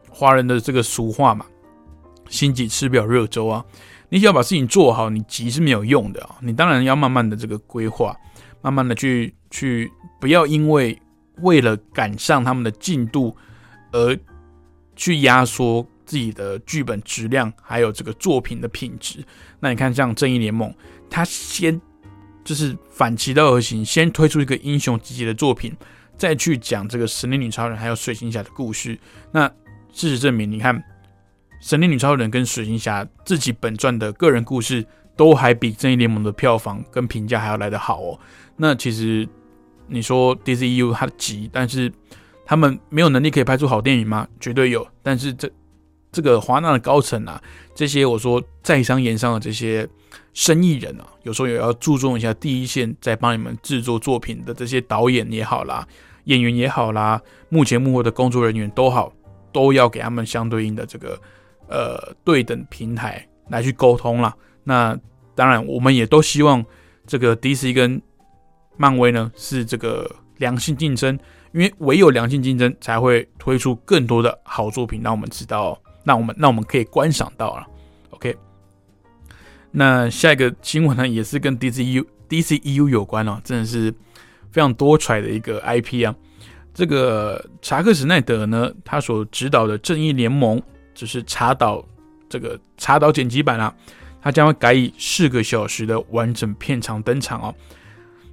[0.10, 1.46] 华人的这个俗话嘛，
[2.30, 3.66] 心急吃不了热粥啊。”
[4.10, 6.36] 你想要把事情做好，你急是没有用的啊！
[6.40, 8.16] 你当然要慢慢的这个规划，
[8.62, 9.92] 慢慢的去去，
[10.22, 10.98] 不要因为
[11.42, 13.36] 为了赶上他们的进度
[13.92, 14.18] 而
[14.96, 19.26] 去压缩自己的剧本质量，还有这个作品的品质。
[19.60, 20.74] 那你看，像正义联盟，
[21.10, 21.82] 他先
[22.44, 25.76] 就是反其道而行，先推出一个英雄集结的作品，
[26.16, 28.98] 再去讲这个神力女超人还有水行侠的故事。
[29.32, 29.48] 那
[29.92, 30.84] 事实证明，你看。
[31.66, 38.20] 神力女超人跟水行侠自己本传的个人故事，都还比正义联盟的票房跟评价还要来得好哦。
[38.56, 39.28] 那其实
[39.88, 41.92] 你说 DCU 它急，但是
[42.46, 44.28] 他们没有能力可以拍出好电影吗？
[44.40, 44.88] 绝对有。
[45.02, 45.50] 但是这
[46.12, 47.42] 这个华纳的高层啊，
[47.74, 49.90] 这些我说在商言商的这些
[50.36, 55.88] 生意人啊，有时候也要注重一下第一线在帮你们制作作品的这些导演也好啦，
[56.26, 59.12] 演员也好啦，目前幕后的工作人员都好，
[59.52, 61.20] 都要给他们相对应的这个。
[61.68, 64.36] 呃，对等平台来去沟通了。
[64.64, 64.98] 那
[65.36, 66.64] 当然，我们也都希望
[67.06, 68.02] 这个 DC 跟
[68.78, 71.18] 漫威呢是这个良性竞争，
[71.54, 77.66] 因为唯有良性竞争才会推出更多的好作品，让我们知道那我们那我们可以观赏到了。
[78.12, 78.36] OK，
[79.72, 83.94] 那下一个新闻呢，也是跟 DCU DCEU 有关哦，真的是
[84.52, 86.16] 非常多出来的一个 IP 啊。
[86.74, 90.60] 这个查克·史奈德呢，他所指导的《正义联盟》
[90.96, 91.86] 只是查导
[92.28, 93.72] 这个查导剪辑版啊，
[94.22, 97.54] 它将会改以四个小时的完整片长登场哦。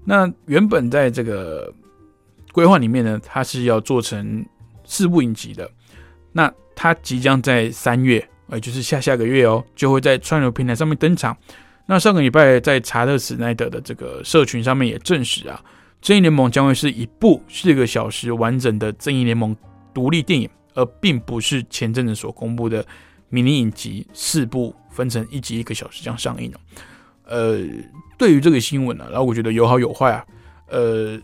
[0.04, 1.70] 那原本在这个
[2.52, 4.44] 规划里面呢，它是要做成
[4.84, 5.70] 四部影集的。
[6.32, 11.36] 那它即将在三月，也就是下下个月哦，就会在串流平台上面登场。
[11.84, 15.62] 那上个礼拜在查特·史奈德的这个社群上面也证实啊。
[16.00, 19.54] 正义联盟将会是一部四个小时完整的正义联盟
[19.94, 22.84] 独立电影，而并不是前阵子所公布的
[23.28, 26.52] 迷你影集四部分成一集一个小时这样上映
[27.24, 27.58] 呃，
[28.18, 30.26] 对于这个新闻呢，然后我觉得有好有坏啊。
[30.68, 31.20] 呃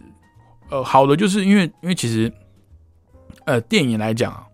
[0.69, 2.33] 呃，好的就是因为因为其实
[3.45, 4.47] 呃电影来讲啊，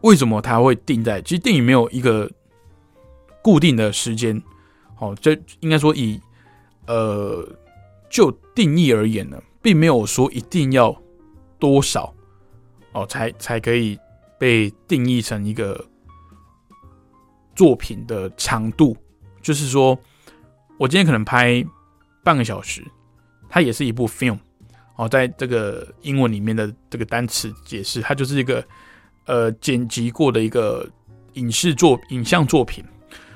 [0.00, 1.20] 为什么它会定在？
[1.22, 2.30] 其实电影没有一个
[3.42, 4.42] 固定的时间，
[4.94, 6.20] 好，这应该说以
[6.86, 7.48] 呃。
[8.08, 10.96] 就定义而言呢，并没有说一定要
[11.58, 12.14] 多少
[12.92, 13.98] 哦，才才可以
[14.38, 15.84] 被定义成一个
[17.54, 18.96] 作品的长度。
[19.42, 19.96] 就是说，
[20.78, 21.64] 我今天可能拍
[22.24, 22.84] 半个小时，
[23.48, 24.38] 它也是一部 film
[24.96, 25.08] 哦。
[25.08, 28.66] 在这个英文里面的这个单词解释，它就是一个
[29.26, 30.88] 呃剪辑过的一个
[31.34, 32.84] 影视作影像作品。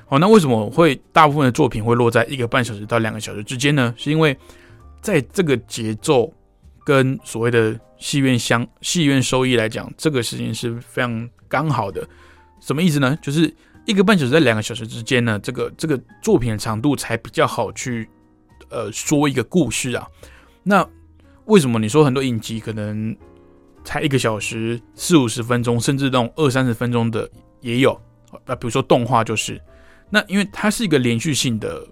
[0.08, 3.94] 哦，那为什么会大部分的作品会落在一个半小时到两个小时之间呢？
[3.96, 4.36] 是因为
[5.00, 6.32] 在这个节奏
[6.90, 12.04] 跟所谓的戏院相戏院收益来讲，这个事情是非常刚好的。
[12.58, 13.16] 什么意思呢？
[13.22, 13.54] 就是
[13.86, 18.10] 一个半小时在两个小时之间呢，这个这个作品的长度才比较好去
[18.70, 20.04] 呃说一个故事啊。
[20.64, 20.84] 那
[21.44, 23.16] 为什么你说很多影集可能
[23.84, 27.92] 才一个小时四五十分钟，甚至那种二三十分钟的也有
[28.46, 28.56] 啊？
[28.56, 29.62] 比如说动画就是，
[30.10, 31.86] 那因为它是一个连续性的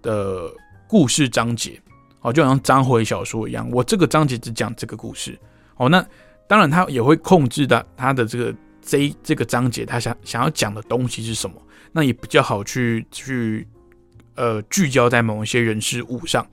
[0.00, 0.48] 的
[0.86, 1.82] 故事章节。
[2.28, 5.38] 哦，就好像章回小说一样，我这个章节只讲这个故事。
[5.76, 6.04] 哦，那
[6.46, 11.56] 当然他也会控制的，他的这个这这个章节他想想要讲的东西是什么，
[11.90, 13.66] 那也比较好去去
[14.34, 16.46] 呃聚焦在某一些人事物上。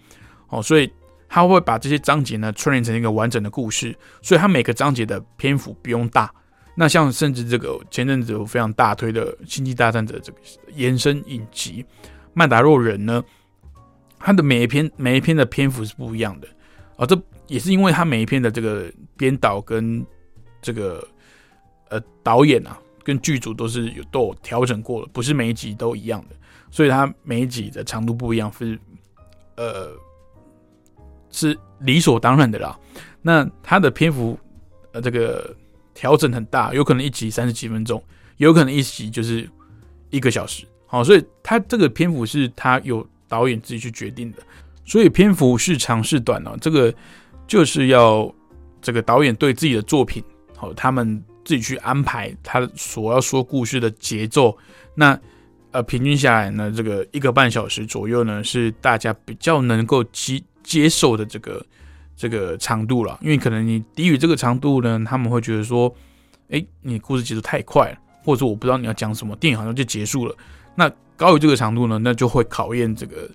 [0.48, 0.90] 哦，所以
[1.28, 6.32] 他会把这些章节呢串联成一个完整的故事，所以他每个章节的篇幅不用大。
[6.76, 10.38] 那像甚至这个前阵子有非常大推的《星际大战》的这个
[10.74, 11.84] 延伸影集
[12.34, 13.22] 《曼达洛人》呢。
[14.26, 16.48] 它的每一篇每一篇的篇幅是不一样的
[16.98, 20.04] 啊，这也是因为它每一篇的这个编导跟
[20.64, 21.08] 这个
[21.90, 26.36] 呃导演啊，跟剧组都是有都有调整过了，不是每一集都一样的，
[26.72, 28.80] 所以它每一集的长度不一样，是
[29.58, 29.92] 呃
[31.30, 32.76] 是理所当然的啦。
[33.22, 34.36] 那它的篇幅
[34.92, 35.56] 呃这个
[35.94, 38.04] 调整很大，有可能一集三十几分钟，
[38.38, 39.48] 有可能一集就是
[40.10, 43.08] 一个小时，好，所以它这个篇幅是它有。
[43.36, 44.38] 导演自己去决定的，
[44.86, 46.56] 所以篇幅是长是短呢？
[46.62, 46.94] 这个
[47.46, 48.34] 就是要
[48.82, 50.24] 这个导演对自己的作品，
[50.56, 54.58] 好，他们自己去安排他所要说故事的节奏。
[54.96, 55.20] 那
[55.72, 61.66] 呃，平均下来呢，这个一个半小时左右呢，是大家比较能够接接受的这个
[62.16, 63.20] 这个长度了。
[63.22, 65.94] 因为可能你低于这个长度呢，他们会觉得说，
[66.50, 70.34] 哎，你故事节奏太快了，或者说我不知道你要讲什么，电影好像就结束了。
[70.74, 73.30] 那高于这个长度呢，那就会考验这个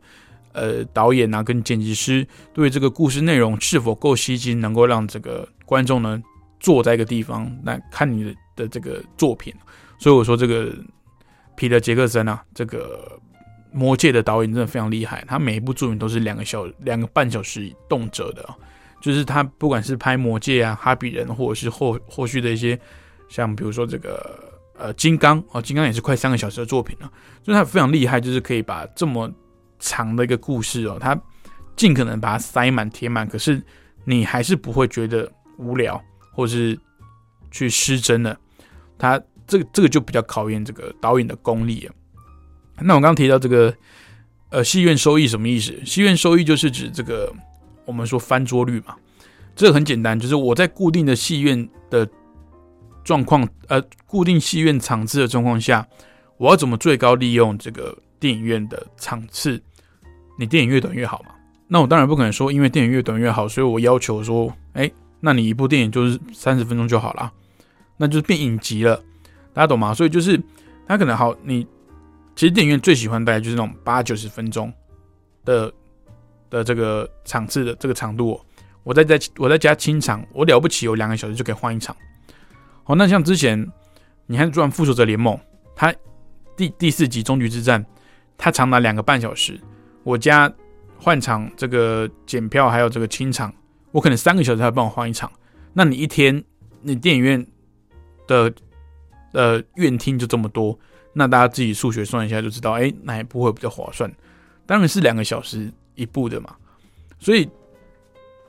[0.53, 6.23] 呃导演啊跟剪辑师对这个故事内容是否够吸睛，能够让这个观众呢
[6.59, 9.55] 坐在一个地方来看你的的这个作品。
[9.99, 10.75] 所以我说这个
[11.57, 13.19] 皮特杰克森啊，这个
[13.73, 18.47] 魔戒的导演真的非常厉害，他每一部作品都是两个小两个半小时动辄的，
[19.01, 22.79] 就是他不管是拍魔戒啊、哈比人，或者是后后续的一些
[23.31, 24.50] 像比如说这个。
[24.81, 27.13] 呃，金刚哦，金刚也是快三个小时的作品了，
[27.45, 29.31] 所以它非常厉害，就是可以把这么
[29.79, 31.15] 长的一个故事哦，它
[31.77, 33.63] 尽可能把它塞满、填满，可是
[34.07, 36.03] 你还是不会觉得无聊，
[36.33, 36.79] 或是
[37.51, 38.35] 去失真的。
[38.97, 41.93] 它这个这个就比较考验这个导演的功力啊。
[42.81, 43.75] 那我刚刚提到这个
[44.49, 45.79] 呃戏院收益什么意思？
[45.85, 47.31] 戏院收益就是指这个
[47.85, 48.97] 我们说翻桌率嘛，
[49.55, 52.09] 这个很简单，就是我在固定的戏院的。
[53.05, 55.87] 状况呃，固定戏院场次的状况下，
[56.37, 59.61] 我要怎么最高利用这个电影院的场次？
[60.39, 61.35] 你电影越短越好嘛？
[61.69, 64.91] 那我当然不可能说，因为电影越短越好，所以我要求说，哎，
[65.21, 67.33] 那你一部电影就是三十分钟就好了，
[67.97, 68.97] 那就是变影集了，
[69.53, 69.95] 大家懂吗？
[69.95, 70.41] 所以就是
[70.89, 71.67] 他可能好，你
[72.35, 74.73] 其实电影院最喜欢大概就是那种八九十分钟
[75.45, 75.73] 的
[76.49, 78.41] 的这个场次的这个长度，
[78.83, 81.95] 我在在我在家清场，我了不起有两个小时就可以换一场。
[82.91, 83.65] 哦，那像之前
[84.27, 85.39] 你看，做完复仇者联盟，
[85.77, 85.95] 它
[86.57, 87.87] 第第四集终局之战，
[88.37, 89.61] 它长达两个半小时。
[90.03, 90.53] 我家
[90.99, 93.55] 换场这个检票还有这个清场，
[93.93, 95.31] 我可能三个小时才帮我换一场。
[95.73, 96.43] 那你一天
[96.83, 97.47] 你电影院
[98.27, 98.53] 的
[99.35, 100.77] 呃院厅就这么多，
[101.13, 104.13] 那大家自己数学算一下就知道，哎，哪一部会比较划算？
[104.67, 106.57] 当然是两个小时一部的嘛。
[107.21, 107.49] 所以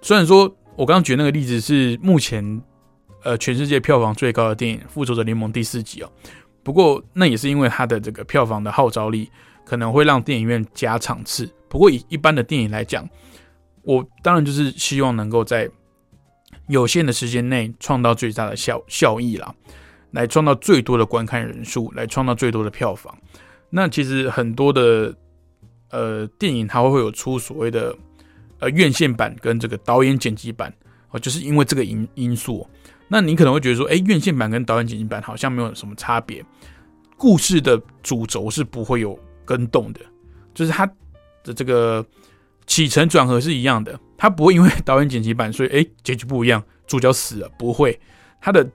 [0.01, 2.59] 虽然说我刚刚举那个例子是目前
[3.23, 6.11] 呃全世界票房最高的电影《复仇者联盟》第四集哦，
[6.63, 9.29] 不过那也是因为它的这个票房的号召力。
[9.63, 13.07] 可能会让电影院加场次，不过以一般的电影来讲，
[13.83, 15.69] 我当然就是希望能够在
[16.67, 19.53] 有限的时间内创造最大的效效益啦，
[20.11, 23.15] 来创造最多的观看人数，来创造最多的票房。
[23.69, 25.15] 那其实很多的
[25.91, 27.95] 呃电影它会会有出所谓的
[28.59, 30.73] 呃院线版跟这个导演剪辑版
[31.11, 32.67] 哦，就是因为这个因因素。
[33.11, 36.43] 那你可能会觉得说，哎，院线版跟导演剪辑版好像没有什么差别，
[37.15, 39.19] 故事的主轴是不会有。
[39.43, 39.99] 跟动的，
[40.53, 40.85] 就是它
[41.43, 42.05] 的这个
[42.67, 47.99] 起承转合是一样的，它不会因为导演剪辑版，所以哎结局不一样，主角死了，不会，
[48.39, 48.65] 它的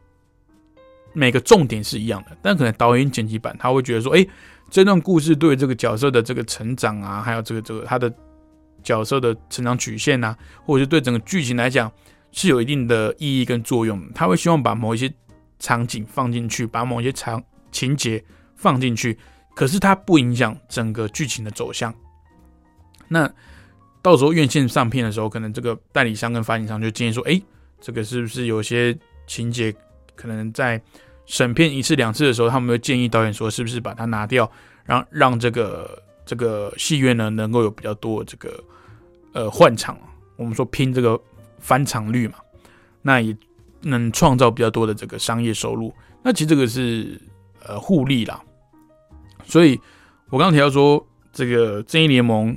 [1.14, 4.26] 每个重点是一样的，但可能导演剪辑版他会觉得说，哎，
[4.68, 8.12] 这段故事对这个角色的这个成长啊，还有这个这个他的
[8.82, 11.90] 角色的成长曲线啊，或者是对整个剧情来讲
[12.36, 15.10] 是有一定的意义跟作用，他会希望把某一些
[15.58, 18.22] 场景放进去，把某一些场情节
[18.54, 19.18] 放进去。
[19.54, 21.92] 可是它不影响整个剧情的走向。
[23.08, 23.26] 那
[24.02, 27.40] 到时候院线上片的时候，可能这个代理商跟发行商就建议说：“哎，
[27.80, 28.94] 这个是不是有些
[29.26, 29.74] 情节
[30.14, 30.78] 可能在
[31.24, 34.50] 审片一次两次的时候，他们会建议导演说，是不是把它拿掉，
[34.84, 38.62] 让让这个这个戏院呢能够有比较多这个
[39.32, 39.98] 呃换场，
[40.36, 41.18] 我们说拼这个
[41.66, 42.34] 翻场率嘛，
[43.02, 43.36] 那也
[43.82, 45.92] 能创造比较多的这个商业收入。
[46.22, 47.20] 那其实这个是
[47.66, 48.40] 呃互利啦。”
[49.44, 49.80] 所以，
[50.30, 52.56] 我刚刚提到说，这个正义联盟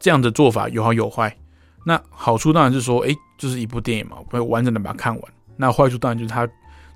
[0.00, 1.36] 这样的做法有好有坏。
[1.84, 5.32] 那好处当然是说，哎，就是一部电影嘛，我会完整的把它看完。
[5.56, 6.48] 那坏处当然就是它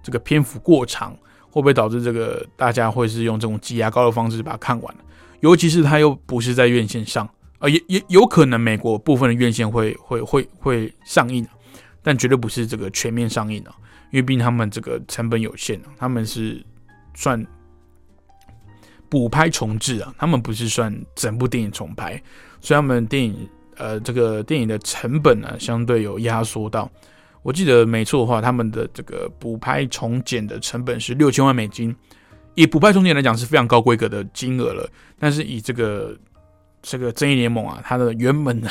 [0.03, 1.13] 这个篇幅过长，
[1.51, 4.95] 会不会导致这个大家会是用这种挤牙膏的方式把它看完
[5.41, 7.29] 尤其是它又不是在院线上，
[7.59, 11.47] 啊，也也有可能美国部分的院线会会会会上映，
[12.03, 13.75] 但绝对不是这个全面上映啊，
[14.11, 16.65] 因为毕竟他们这个成本有限啊，他们是
[17.15, 17.47] 算。
[19.09, 22.21] 补拍重置啊，他们不是算整部电影重拍，
[22.61, 26.91] 所以他们电影呃这个电影的成本呢相对有压缩到。
[27.43, 31.95] 我记得没错的话，他们的这个补拍重剪的成本是六千万美金，
[32.57, 34.91] 以补拍重剪来讲是非常高规格的金额了。
[35.21, 36.19] 但是以这个
[36.89, 38.69] 这个正义联盟啊，它的原本的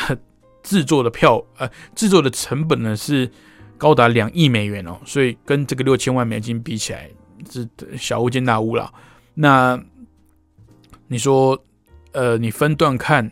[0.63, 3.30] 制作的票呃制作的成本呢是
[3.78, 7.09] 高达两亿美元哦，所以跟这个六千万美金比起来
[7.51, 8.89] 是小巫见大巫了。
[9.34, 9.78] 那
[11.07, 11.61] 你说，
[12.13, 13.30] 呃，你分段看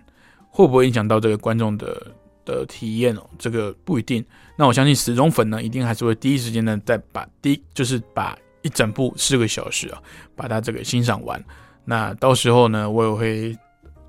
[0.49, 2.07] 会不会影响到这个观众的
[2.43, 3.23] 的体验哦？
[3.39, 4.23] 这个不一定。
[4.57, 10.03] 那我相信死忠粉呢，一定还是会第一时间呢，再把第就是把一整部四个小时啊，
[10.35, 11.41] 把它这个欣赏完。
[11.85, 13.57] 那到时候呢，我也会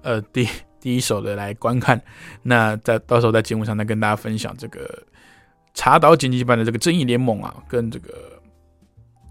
[0.04, 0.48] 呃第
[0.80, 2.00] 第一手的来观看。
[2.42, 5.02] 那在到时候在节目上再跟大家分享这个
[5.74, 8.40] 茶岛剪辑版的这个正义联盟啊，跟这个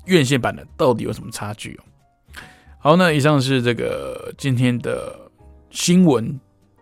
[0.07, 1.83] 院线版的到底有什么差距哦？
[2.79, 5.17] 好，那以上是这个今天的
[5.69, 6.37] 新闻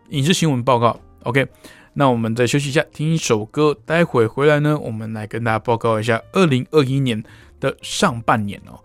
[0.10, 1.00] 影视新闻报告。
[1.24, 1.48] OK，
[1.94, 3.78] 那我们再休息一下，听一首歌。
[3.86, 7.24] 待会回来呢，我们来跟大家报告一下二零二一年
[7.60, 8.80] 的上半年哦，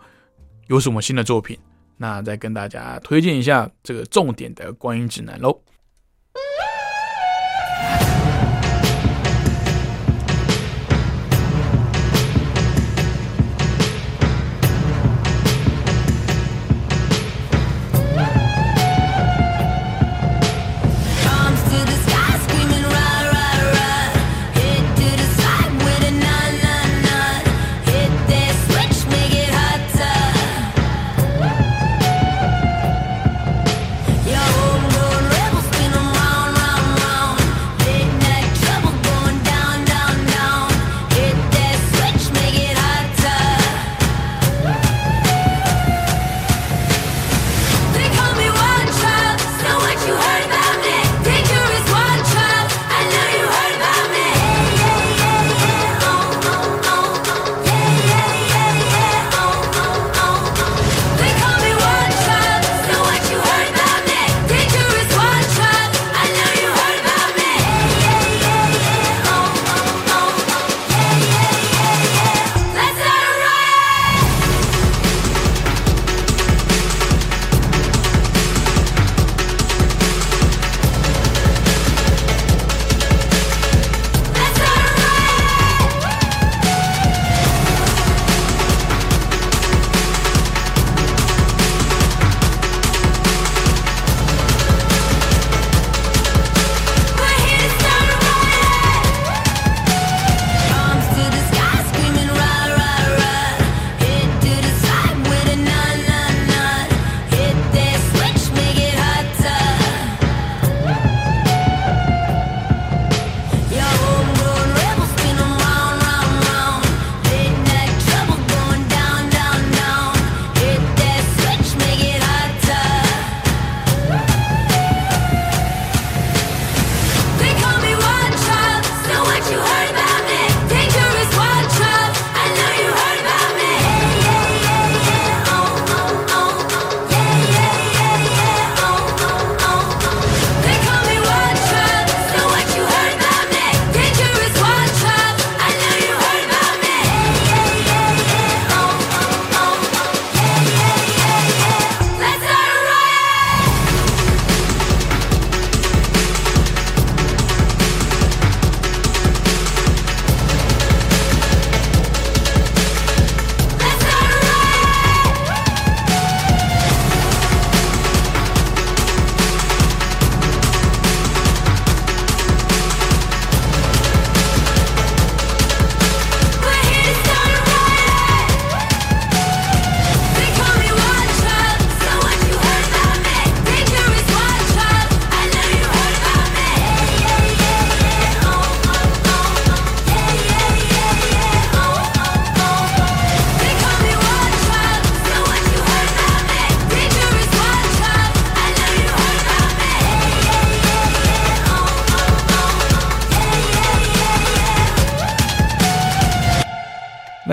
[0.67, 1.59] 有什么新的作品。
[1.97, 5.61] 那再跟大家推荐一下这个重点的观影指南喽。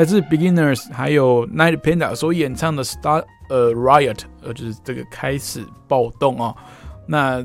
[0.04, 6.54] 来自 Beginners 还有 Night Panda 所演唱的 Star 呃 Riot，呃，就是这个开始暴动哦。
[7.08, 7.42] 那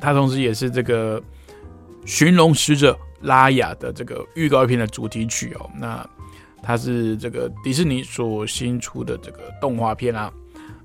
[0.00, 1.20] 它同时也是这个
[2.06, 5.70] 《寻龙使者拉雅》的这个预告片的主题曲哦。
[5.76, 6.08] 那
[6.62, 10.32] 它是这个迪士尼所新出的这个动画片啊，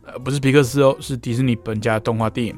[0.04, 2.54] 呃，不是皮克斯哦，是迪士尼本家动画电影。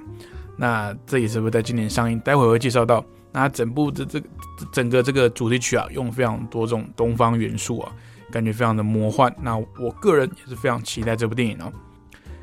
[0.58, 3.06] 那这也是会在今年上映，待会会介绍到。
[3.32, 4.28] 那整部的这个
[4.74, 7.94] 整个这个主题曲啊，用非常多这种东方元素啊，
[8.32, 9.34] 感觉非常的魔幻。
[9.42, 11.72] 那我个人也是非常期待这部电影哦。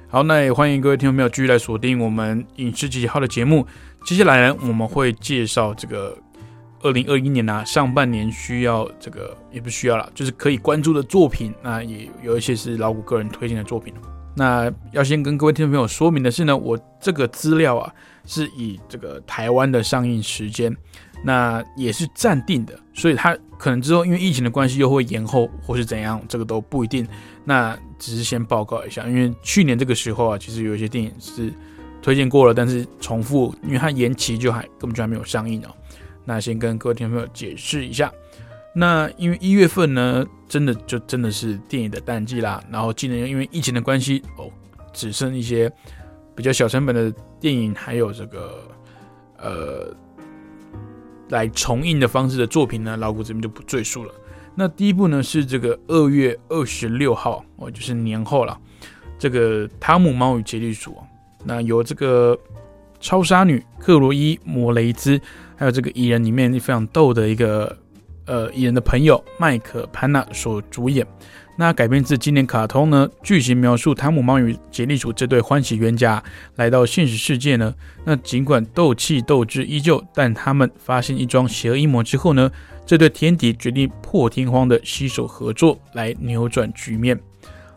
[0.09, 3.67] 好，那也欢迎各位听众朋友继续来锁定我们影视集结号的节目。
[4.05, 6.17] 接下来呢，我们会介绍这个
[6.83, 11.53] 二零二一年啊上半年需要这个也不需要了，就是可以关注的作品。
[11.63, 13.93] 那也有一些是老谷个人推荐的作品。
[14.37, 17.93] 那要先跟各位听众朋友说明的是呢，我这个资料啊。
[18.29, 20.77] 是以这个台湾的上映时间，
[21.27, 27.05] 那也是暂定的，所以它可能之后因为疫情的关系又会延后或是怎样，这个都不一定。
[27.45, 31.53] 那只是先报告一下，因为去年这个时候啊，其实有一些电影是
[32.01, 35.69] 推荐过了，但是重复，因为它延期就还根本就还没有上映哦。
[36.25, 38.13] 那先跟各位听众朋友解释一下，
[38.73, 44.49] 那因为一月份呢，真的就真的是电影的淡季啦，然后今年因为疫情的关系哦，
[44.93, 45.73] 只剩一些。
[46.37, 47.11] 比较小成本的
[47.41, 48.71] 电影，还有这个
[49.39, 49.97] 呃
[51.29, 54.13] 来重印的方式的作品呢，老谷这边就不赘述了。
[54.55, 58.59] 那第一部呢是这个二月二十六号哦，就是年后了。
[59.19, 60.91] 这个《汤姆猫与杰利鼠》
[61.45, 62.39] 那有这个
[63.01, 65.21] 超杀女克罗伊·摩雷兹，
[65.57, 67.77] 还有这个蚁人里面非常逗的一个
[68.27, 71.07] 呃蚁人的朋友麦克潘纳所主演。
[71.59, 73.09] 那改编自经典卡通呢？
[73.23, 76.23] 剧情描述汤姆猫与杰利鼠这对欢喜冤家
[76.57, 77.75] 来到现实世界呢。
[78.05, 82.51] 那尽管斗气斗志依旧，但他们发现一桩邪恶阴谋之后呢，
[82.85, 87.19] 这对天敌决定破天荒的携手合作来扭转局面。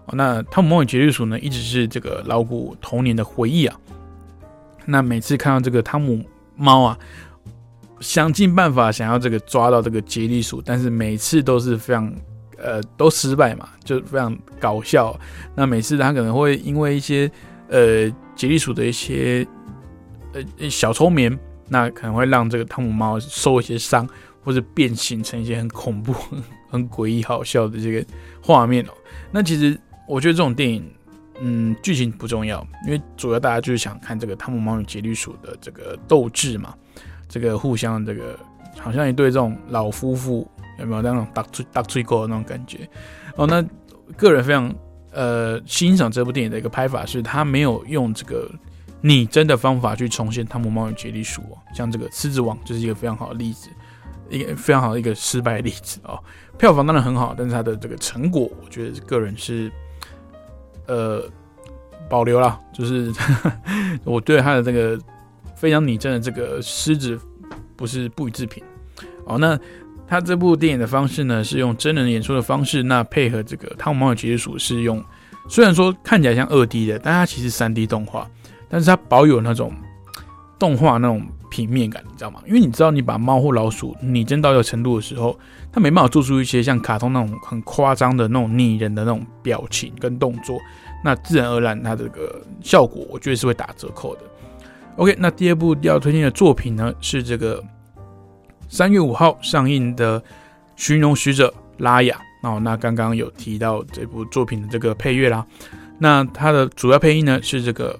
[0.07, 3.79] 哦，那汤姆猫与杰利鼠呢，一直是这个老古童年的回忆啊。
[4.85, 6.21] 那每次看到这个汤姆
[6.57, 6.99] 猫啊，
[7.99, 12.13] 想尽办法想要这个抓到这个杰利鼠，但是每次都是非常。
[12.61, 15.17] 呃，都失败嘛，就非常搞笑。
[15.55, 17.31] 那每次他可能会因为一些
[17.69, 19.47] 呃杰利鼠的一些
[20.33, 21.39] 呃小聪明，
[21.69, 24.05] 那可能会让这个汤姆猫受一些伤，
[24.43, 26.13] 或者变形成一些很恐怖、
[26.69, 28.05] 很诡异、好笑的这个
[28.43, 28.91] 画面哦。
[29.31, 30.91] 那其实我觉得这种电影，
[31.39, 36.75] 嗯，剧情不重要，因为主要大家就是想看这个汤姆猫与杰利鼠的这个斗志嘛，
[37.29, 38.37] 这个互相这个
[38.77, 40.45] 好像一对这种老夫妇。
[40.79, 42.89] 有没有那种打最打最高的那种感觉？
[43.35, 43.61] 哦，那
[44.15, 44.73] 个人非常
[45.11, 48.49] 呃欣赏这部电影的一个拍法，是他没有用这个
[49.01, 53.69] 拟真的方法去重现汤姆猫与杰利鼠哦，像这个狮子王就是一个非常好的例子，
[54.29, 56.17] 一个非常好的一个失败例子哦。
[56.57, 59.69] 票房当然很好，但是它的这个成果，我觉得个人是
[60.87, 61.21] 呃
[62.09, 63.11] 保留了，就是
[64.05, 64.97] 我对他的这个
[65.59, 67.19] 非常拟真的这个狮子
[67.75, 68.63] 不是不予置评
[69.25, 69.37] 哦。
[69.37, 69.59] 那
[70.07, 75.03] 他这部电影的方式呢，是用真人演出的方式，那配合这个汤姆猫与杰利鼠是用，
[75.49, 78.25] 虽然说看起来像二 D 的，但它其实三 D 动画，
[78.69, 79.73] 但是它保有那种
[80.57, 82.41] 动画那种平面感，你知道吗？
[82.47, 85.37] 因为你知道，你把猫或老鼠拟真到一个程度的时候，
[85.71, 90.57] 它没办法做出一些像卡通那种很夸张的那种拟人的那种表情跟动作，
[91.03, 94.21] 那自然而然它这个效果，我觉得是会打折扣的。
[94.99, 97.63] OK，那第二部要推荐的作品呢，是这个。
[98.67, 100.19] 三月五号上映的
[100.75, 105.43] 《寻龙使者拉雅》哦，那刚刚有提到这部作品的这个配乐啦。
[105.97, 107.97] 那它的主要配音呢是这个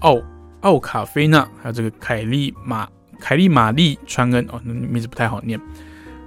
[0.00, 0.20] 奥
[0.60, 2.86] 奥卡菲娜，还有这个凯利马
[3.18, 5.58] 凯利玛丽川恩哦，名字不太好念。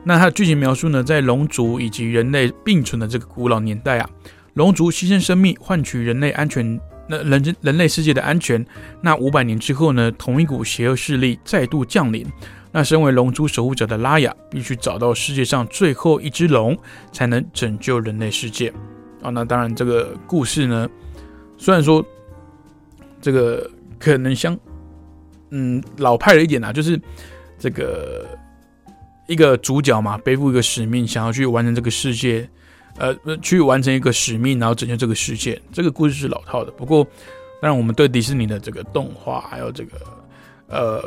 [0.03, 4.09] 那它的剧情描述呢，在龙族以及人类并存的这个古老年代啊，
[4.55, 6.77] 龙族牺牲生命换取人类安全，
[7.07, 8.65] 那人人类世界的安全。
[9.01, 12.25] 那五百年之后呢，同一股邪恶势力再度降临。
[12.71, 16.77] 那身为龙珠守护者的拉雅，必须找到世界上最后一只龙，
[17.11, 18.69] 才能拯救人类世界。
[19.21, 20.89] 啊，那当然，这个故事呢，
[21.57, 22.05] 虽然说
[23.21, 24.57] 这个可能相
[25.51, 26.99] 嗯老派了一点啊，就是
[27.57, 28.27] 这个
[29.27, 32.49] 一个主角嘛，背负一个使命，想要去完成这个世界，
[32.97, 35.61] 呃，去完成一个使命，然后拯救这个世界。
[35.71, 37.03] 这个故事是老套的，不过
[37.61, 39.97] 当然，我们对迪士尼的这个动画，还有这个
[40.67, 41.01] 呃，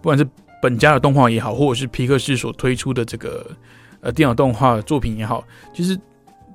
[0.00, 0.26] 不管是
[0.60, 3.44] 本家的动画也好，或者是皮克斯所推出的这个
[4.00, 5.98] 呃电脑动画作品也好，其实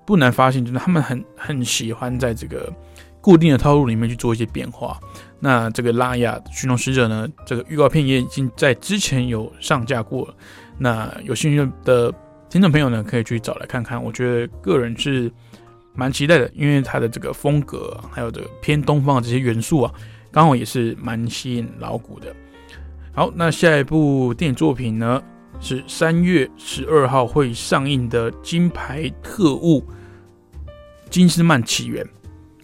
[0.05, 2.71] 不难发现，就是他们很很喜欢在这个
[3.19, 4.97] 固定的套路里面去做一些变化。
[5.39, 10.33] 那这个拉雅寻龙使者呢，这个预告片也已经在之前有上架过。
[10.77, 12.13] 那有兴趣的
[12.50, 14.02] 听众朋友呢可以去找来看看。
[14.02, 15.32] 我觉得个人是
[15.93, 19.93] 蛮期待的，因为它的这个风格还有这个偏东方的这些元素啊，
[20.32, 22.34] 刚好也是蛮吸引老古的。
[23.14, 25.22] 好，那下一部电影作品呢
[25.60, 29.84] 是三月十二号会上映的《金牌特务：
[31.10, 32.06] 金斯曼起源》，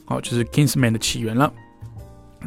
[0.05, 1.51] 好，就是 Kingsman 的起源了。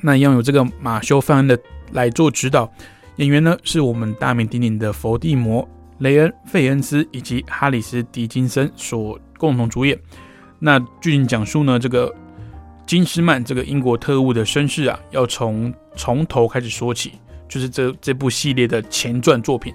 [0.03, 1.59] 那一样有这个马修·范恩的
[1.93, 2.73] 来做指导，
[3.17, 5.69] 演员呢是我们大名鼎鼎的伏地魔、
[5.99, 9.99] 雷恩·费恩斯以及哈里斯·迪金森所共同主演。
[10.59, 12.15] 那剧情讲述呢，这个
[12.87, 17.13] 金斯曼这个英国特务的身世啊，要从从头开始说起。
[17.49, 19.73] 就是这这部系列的前传作品，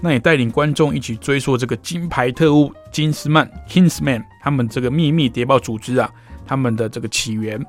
[0.00, 6.10] 那也带领观众一起追溯这个金牌特务金斯曼 （Kingsman） 他们这个秘密谍报组织啊，
[6.46, 7.62] 他们的这个起源。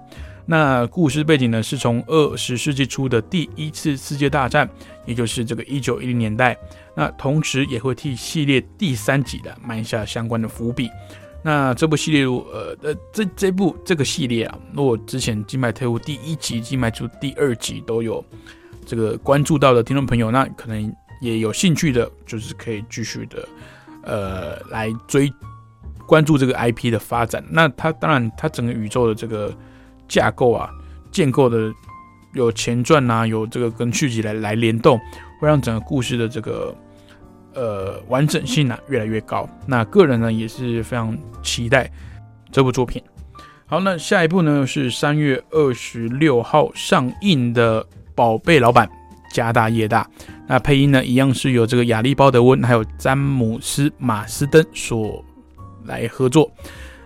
[0.46, 4.70] 那故事背景呢，是从二十世纪初的第一次世界大战，
[5.06, 6.58] 也就是这个一九一零年代。
[6.96, 10.90] 那同时也会替系列第三集的埋下相关的伏笔。
[11.42, 18.24] 那这部系列，呃呃，这这部这个系列啊，如果之前金牌特务第一集、金牌出第二集都有。
[18.86, 23.48] 这个关注到的听众朋友，那可能也有兴趣的，就是可以继续的，
[24.04, 25.32] 呃，来追
[26.06, 27.42] 关注这个 IP 的发展。
[27.50, 29.56] 那它当然，它整个宇宙的这个
[30.08, 30.70] 架构啊，
[31.12, 31.74] 建构的
[32.34, 35.00] 有前传啊，有这个跟续集来来联动，
[35.40, 36.76] 会让整个故事的这个
[37.54, 39.48] 呃完整性啊越来越高。
[39.66, 41.92] 那个人呢也是非常期待
[42.52, 43.02] 这部作品。
[43.66, 47.86] 好，那下一部呢是三月二十六号上映的。
[48.16, 48.88] 宝贝老板
[49.32, 50.08] 家大业大，
[50.46, 55.26] 那配音呢一样是由这个亚历鲍德温还有詹姆斯马斯登所
[55.86, 56.52] 来合作。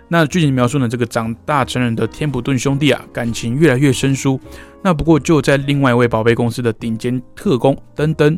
[0.08, 4.40] 那剧情描述呢，这个长大成人的天普顿兄弟啊，感情越来越生疏。
[4.82, 8.38] 那不过就在另外一位宝贝公司的顶尖特工登登，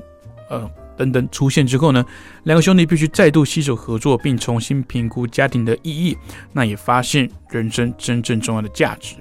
[0.49, 2.05] 呃登登出现之后呢，
[2.43, 6.17] 两个兄弟必须再度携手合作，并重新评估家庭的意义。
[6.51, 9.15] 那也发现人生真正重要的价值。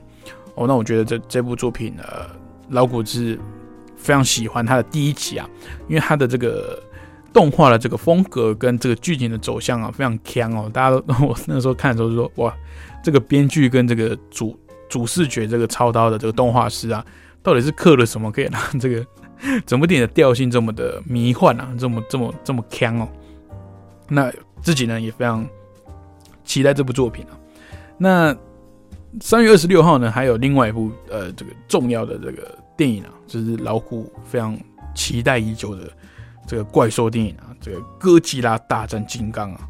[0.55, 2.03] 哦，那我觉得这这部作品呢。
[2.71, 3.41] 老谷是
[3.97, 5.49] 非常喜欢他的第一集啊，
[5.89, 6.79] 因为他的这个
[7.33, 10.71] 动画的这个风格跟这个剧情的走向啊，非常强哦。
[10.73, 12.55] 大家都 我那时候看的时候说，哇，
[13.03, 14.59] 这个编剧跟这个主
[14.89, 17.05] 主视觉这个操刀的这个动画师啊，
[17.43, 19.07] 到底是刻了什么，可以让这个
[19.67, 23.09] 整部电影的调性这么的迷幻啊，这么这么这么强哦。
[24.09, 25.47] 那自己呢也非常
[26.45, 27.39] 期待这部作品啊。
[27.99, 28.37] 那
[29.21, 34.59] 三月二十六号呢，还有另外一部呃，这个重要的这个电影啊，就是老虎非常
[34.95, 35.91] 期待已久的
[36.49, 39.61] 这个怪兽电影啊，这个哥吉拉大战金刚啊。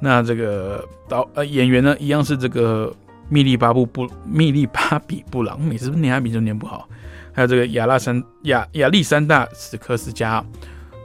[0.00, 2.92] 那这个导呃演员呢，一样是这个
[3.30, 6.88] 密利巴布布密利巴比布朗，每次念他名字念不好。
[7.32, 10.44] 还有这个亚拉山亚亚历山大史科斯加，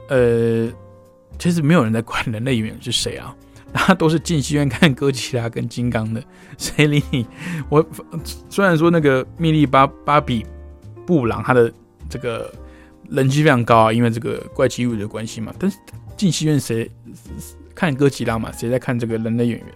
[0.08, 0.68] 呃，
[1.38, 3.34] 其实没有人在管人类演员是谁啊。
[3.74, 6.22] 他都是进戏院看哥吉拉跟金刚的，
[6.58, 7.26] 谁理你？
[7.70, 7.82] 我
[8.50, 10.44] 虽然说那个密利巴巴比
[11.06, 11.72] 布朗他的
[12.10, 12.52] 这个
[13.12, 15.54] 人气非常高啊，因为这个怪奇物语的关系嘛。
[15.58, 15.78] 但是
[16.16, 16.90] 进戏院谁
[17.74, 18.50] 看哥吉拉嘛？
[18.52, 19.66] 谁在看这个人类演员？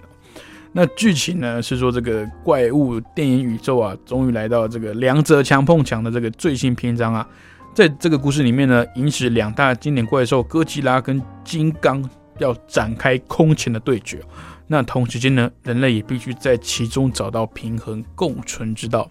[0.73, 7.29] 那剧情呢是说这个怪物电影宇宙啊，终于来到这个两者强碰强的这个最新篇章啊。
[7.75, 12.03] 在这个故事里面呢，引起两大经典怪兽哥吉拉跟金刚。
[12.39, 14.23] 要展开空前的对决，
[14.67, 19.11] 那同时间呢，人类也必须在其中找到平衡共存之道。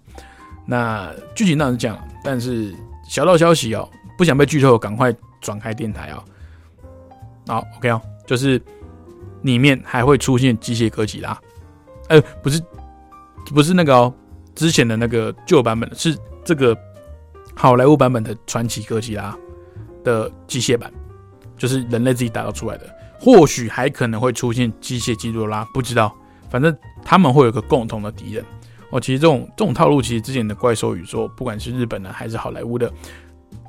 [0.68, 2.72] 那剧情当然是讲，但是
[3.10, 6.24] 小道消息哦，不想被剧透，赶快转开电台啊！
[7.48, 8.62] 好，OK 哦，就是
[9.44, 11.40] 里面还会出现机械哥吉拉，
[12.10, 12.62] 呃，不是，
[13.54, 14.14] 不是那个哦，
[14.56, 16.76] 之前的那个旧版本，是这个
[17.54, 19.38] 好莱坞版本的传奇哥吉拉
[20.04, 20.92] 的机械版，
[21.58, 22.96] 就是人类自己打造出来的。
[23.18, 26.14] 或许还可能会出现机械基多拉，不知道。
[26.50, 28.46] 反正他们会有个共同的敌人。
[28.92, 32.92] 哦，其实这种这种套路，其实之前的怪兽宇宙，不管是日本的还是好莱坞的，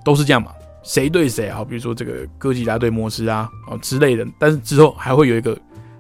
[0.07, 0.53] 都是这样嘛。
[0.85, 1.65] 谁对谁啊？
[1.65, 4.25] 比如说这个哥吉拉对摩斯啊，哦之类的。
[4.39, 5.59] 但是之后还会有一个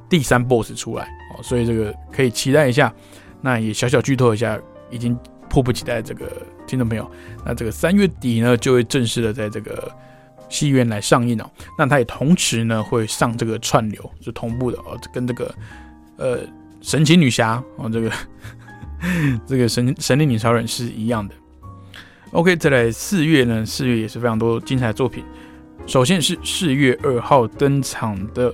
[0.09, 1.04] 第三 BOSS 出来
[1.34, 2.94] 哦，所以这个可以期待一下。
[3.40, 4.57] 那也小小剧透一下，
[4.90, 5.18] 已经
[5.50, 6.30] 迫不及待这个
[6.68, 7.11] 听众朋友。
[7.44, 9.90] 那这个三月底呢，就会正式的在这个。
[10.48, 15.52] 戏院来上映哦，那它也同时呢会上这个串流，就同步的哦，跟这个
[16.18, 16.38] 呃
[16.80, 18.12] 神奇女侠哦，这个
[19.44, 21.34] 这个神神力女超人是一样的。
[22.32, 25.24] OK，再来四月呢，四月也是非常多精彩的作品。
[25.86, 28.52] 首先是四月二号登场的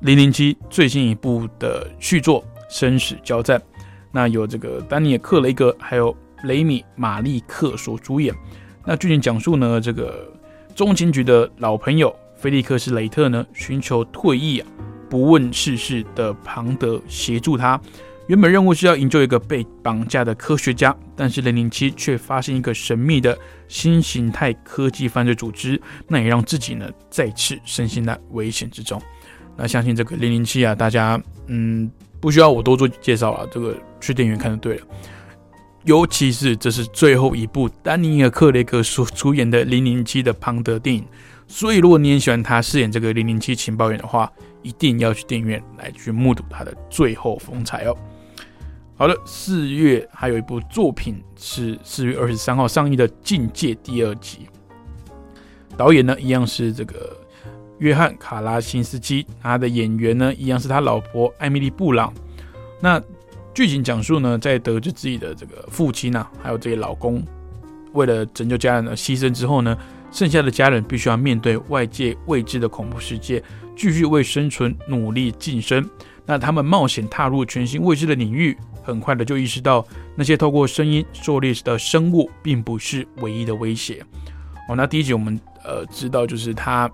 [0.00, 3.58] 零零七最新一部的续作《生死交战》，
[4.10, 8.34] 那有这个丹尼尔克雷格还有雷米马利克所主演。
[8.84, 10.32] 那剧情讲述呢，这个。
[10.74, 14.66] 中情局的老朋友菲利克斯·雷特呢，寻求退役啊，
[15.08, 17.80] 不问世事的庞德协助他。
[18.26, 29.00] 原本任务是要营救一个被绑架的科学家，但是零零七却发现一个神秘的新形态科技犯罪组织，那也让自己呢再次身陷在危险之中。
[29.56, 31.88] 那相信这个零零七啊，大家嗯
[32.20, 34.86] 不需要我多做介绍了，这个去电影院看就对了。
[35.84, 41.06] 尤其是这是最后一部丹尼尔·克雷格所出演的零零七的庞德电影，
[41.46, 44.28] 所以如果你很喜欢他饰演这个零零七情报员的话，
[44.62, 47.96] 一定要去电影院来去目睹他的最后风采哦。
[48.98, 54.48] 好了，四月还有一部作品是四月二十三号上映的《境界》第二集，
[55.76, 57.14] 导演呢一样是这个
[57.78, 62.10] 约翰·卡拉辛斯基，他的演员呢一样是他老婆艾米丽·布朗。
[62.80, 62.98] 那
[63.52, 67.22] 剧情讲述呢，在得知自己的这个父亲呢，还有这些老公
[67.92, 69.76] 为了拯救家人而牺牲之后呢，
[70.10, 73.44] 剩下的家人必须要面对外界未知的恐怖世界，
[73.76, 75.86] 继续为生存努力晋升。
[76.24, 78.56] 那他们冒险踏入全新未知的领域。
[78.86, 79.84] 很快的就意识到，
[80.14, 84.00] 那些透过声音狩猎的生物并不是唯一的威胁。
[84.68, 86.88] 哦，那第一集我们呃知道，就是他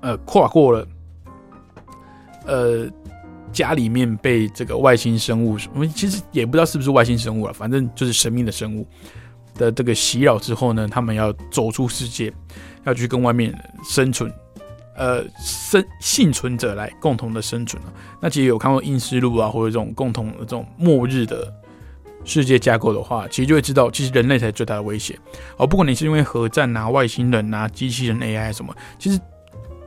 [0.00, 0.88] 呃跨过了
[2.46, 2.88] 呃
[3.52, 8.86] 家里面被这个外星生物，我们其实也不知道是不是外星生物了，反正就是神秘的生物
[9.54, 12.32] 的这个袭扰之后呢，他们要走出世界，
[12.84, 13.54] 要去跟外面
[13.84, 14.32] 生存。
[14.94, 17.88] 呃，生幸存者来共同的生存啊。
[18.20, 21.50] 那其实有看过《阴尸路》啊，或者这种共同的这种末日的
[22.24, 25.18] 世界架构的话，其实就会知道，其实人类才是最大的威胁。
[25.56, 29.18] 哦，不管你是因为核战啊、外星人啊、机器人 AI 什么，其实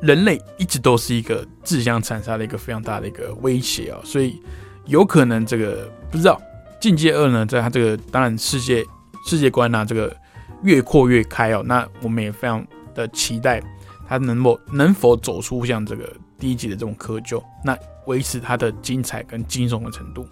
[0.02, 4.00] 人类一直都是一个自相残杀的一个非常大的一个威胁啊。
[4.04, 4.42] 所以
[4.86, 6.42] 有可能这个不知道
[6.82, 8.84] 《境界二》呢，在它这个当然世界
[9.28, 10.16] 世界观啊，这个
[10.64, 11.64] 越扩越开哦。
[11.64, 13.62] 那我们也非常的期待。
[14.08, 20.26] 他能否能否走出像这个第一集的这种窠臼，那维持它的精彩跟惊悚的程度。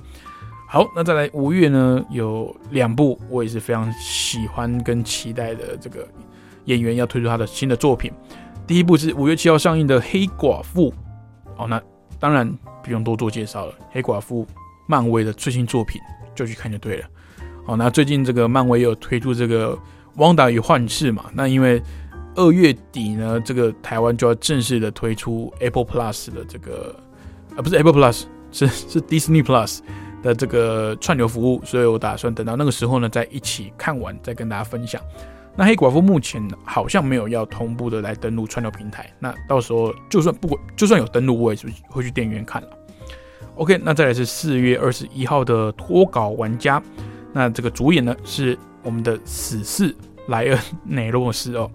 [0.70, 6.08] 好，那再来五月呢，有两部我也是非常喜欢跟期待的这个
[6.66, 8.12] 演员要推出他的新的作品。
[8.66, 10.92] 第一部是五月七号上映的《黑寡妇》。
[11.58, 11.82] 哦，那
[12.20, 12.52] 当然
[12.84, 14.44] 不用多做介绍了，《黑寡妇》
[14.88, 16.02] 漫威的最新作品
[16.34, 17.06] 就去看就对了。
[17.66, 19.76] 哦，那最近这个漫威有推出这个
[20.16, 21.26] 《汪达与幻视》嘛？
[21.34, 21.80] 那因为
[22.36, 26.96] 二月底呢，这个台湾就要正式的推出 Apple Plus 的这个，
[27.56, 29.80] 啊不是 Apple Plus，是是 Disney Plus
[30.22, 35.02] 的这个串流服务，所以我打算等到那个时候呢，再一起看完，再跟大家分享。
[35.56, 42.68] 那黑寡妇目前好像没有要同步的来登录串流平台，那到时候就算不管就算有登录，我也是会去电影院看了。
[43.56, 46.82] OK，那再来是四月二十一号的脱稿玩家，
[47.32, 49.96] 那这个主演呢是我们的死侍
[50.28, 51.70] 莱恩内洛斯哦。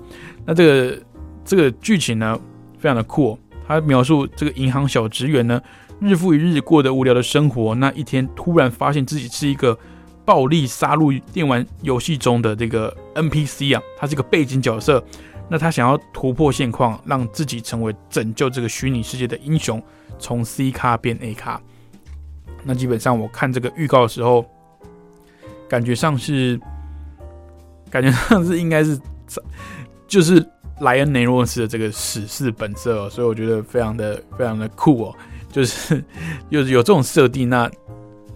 [0.45, 1.03] 那这个
[1.45, 2.39] 这个剧情呢，
[2.79, 3.39] 非常的酷。
[3.67, 5.61] 他描述这个银行小职员呢，
[6.01, 7.75] 日复一日过得无聊的生活。
[7.75, 9.79] 那一天突然发现自己是一个
[10.25, 15.05] 暴力杀戮电玩游戏中的这个 NPC 啊，他是个背景角色。
[15.51, 19.83] 那他想要突破现况，让自己成为拯救这个虚拟世界的英雄，
[20.19, 21.61] 从 C 卡变 A 卡。
[22.65, 24.45] 那基本上我看这个预告的时候，
[25.67, 26.61] 感觉上是，
[27.91, 28.99] 感觉上是应该是。
[30.07, 30.43] 就是
[30.81, 35.15] 莱恩雷诺斯的这个史诗本色哦，所以我觉得非常的非常的酷哦，
[35.53, 36.03] 就是
[36.49, 37.71] 有有这种设定，那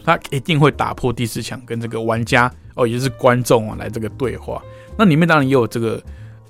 [0.04, 4.62] 他一定会打破第四墙，跟这个玩家哦，也就是观众啊来这个对话。
[4.98, 6.02] 那里面当然也有这个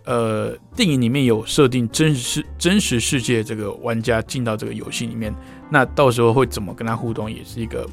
[0.06, 5.32] 呃，电影里面有设定真实真实世界这个玩家进到这个游戏里面，
[5.70, 7.88] 那到时候会怎么跟他互动，也是一个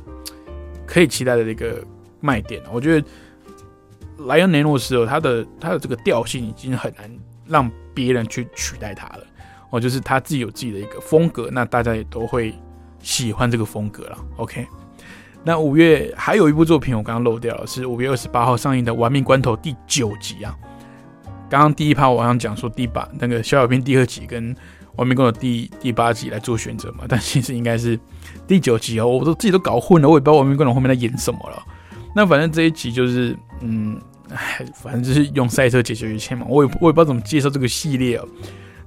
[0.88, 1.84] 可以期待的一个
[2.22, 2.60] 卖点。
[2.74, 3.08] 我觉得。
[4.28, 7.10] 莱恩雷诺斯哦，他的他的这个调性已经很难
[7.48, 9.24] 让别人去取代他了
[9.70, 12.54] 哦，就是他自己有自己的一个风格，那大家也都会
[13.02, 14.18] 喜欢这个风格了。
[14.38, 14.68] OK，
[15.44, 20.56] 那五月还有一部作品我刚刚漏掉了，是五月二十八号上映的《玩命关头》第九集啊。
[21.50, 24.54] 刚刚第一趴我好像讲说第八那个小小兵第二集跟
[24.98, 28.00] 《玩命关头》第第八集来做选择嘛，但其实应该是
[28.46, 31.64] 第九集哦，我都自己都搞混了，我也不知道《玩命关头》后面在演什么了。
[32.16, 34.00] 那反正这一集就是嗯。
[34.34, 36.46] 哎，反正就是用赛车解决一切嘛。
[36.48, 38.28] 我也我也不知道怎么介绍这个系列哦。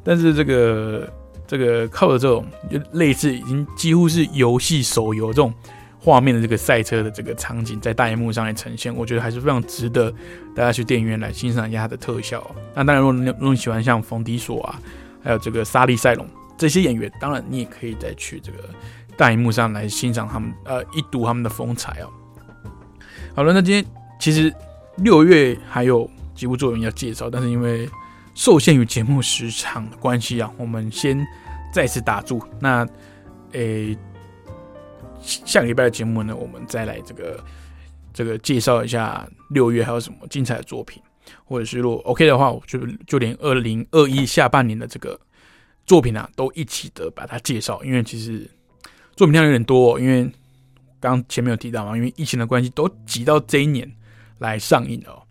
[0.04, 1.12] 但是这个
[1.46, 5.52] 这个靠着这种就类似已经几乎是游戏手游这种
[6.00, 10.12] 画面的这个赛车的这个场景，在大荧幕上来呈现，我觉得还是非常值得
[10.56, 12.44] 大家去电影院来欣赏一下它的特效。
[12.74, 14.80] 那当然，如果你如果你喜欢像冯迪索啊，
[15.22, 16.26] 还有这个沙利塞隆
[16.58, 18.58] 这些演员，当然你也可以再去这个
[19.16, 22.10] 大荧幕上来欣赏他们呃一睹他们的风采哦。
[23.36, 23.84] 好了，那今天
[24.18, 24.52] 其实。
[24.96, 27.88] 六月还有几部作品要介绍，但是因为
[28.34, 31.18] 受限于节目时长的关系啊，我们先
[31.72, 32.42] 再次打住。
[32.60, 32.86] 那
[33.52, 33.96] 诶，
[35.20, 37.44] 下个礼拜的节目呢，我们再来这个
[38.12, 41.02] 这个介绍一下六月还有什么精彩的作品，
[41.44, 45.18] 或者是如果 OK 的话，我就就连二零二一下半年的这个
[45.86, 48.50] 作品啊，都一起的把它介绍，因为其实
[49.16, 50.30] 作品量有点多，因为
[51.00, 53.90] 刚前面有提到嘛，因为疫情的关系，都挤到这一年
[54.42, 55.22] 来上映哦。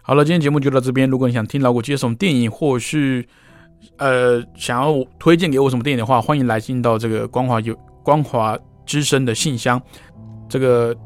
[0.00, 1.10] 好了，今天节目就到这边。
[1.10, 3.22] 如果你想听老谷介绍什么电影，或是
[3.98, 9.78] 呃想要推荐给我什么电影的话，欢迎来信到这个光华邮光华之声的信箱，
[10.48, 10.96] 这个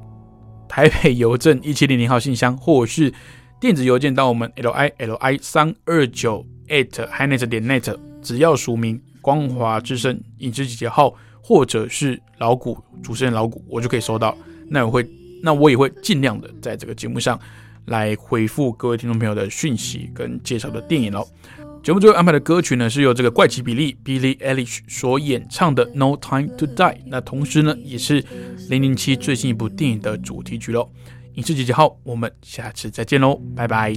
[0.69, 3.13] 台北邮政一七零零号信箱，或是
[3.59, 11.13] 电子邮件到我们 l i l i 三二九 at hinet 点 net，只要署名光华之声影视集结号，
[11.43, 14.37] 或者是老谷主持人老谷，我就可以收到。
[14.69, 15.05] 那我会，
[15.43, 17.39] 那我也会尽量的在这个节目上。
[17.87, 21.27] 来回复各位听众朋友的讯息跟介绍的电影喽。
[21.83, 26.77] 节目最后安排的歌曲呢，是由这个怪奇比利 Billy Eilish 所演唱的《No Time to Die》。
[27.07, 28.25] 那同时呢，也是
[28.69, 30.89] 零零七最新一部电影的主题曲喽。
[31.35, 33.97] 影视姐姐号，我们下次再见喽，拜拜。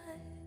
[0.00, 0.41] side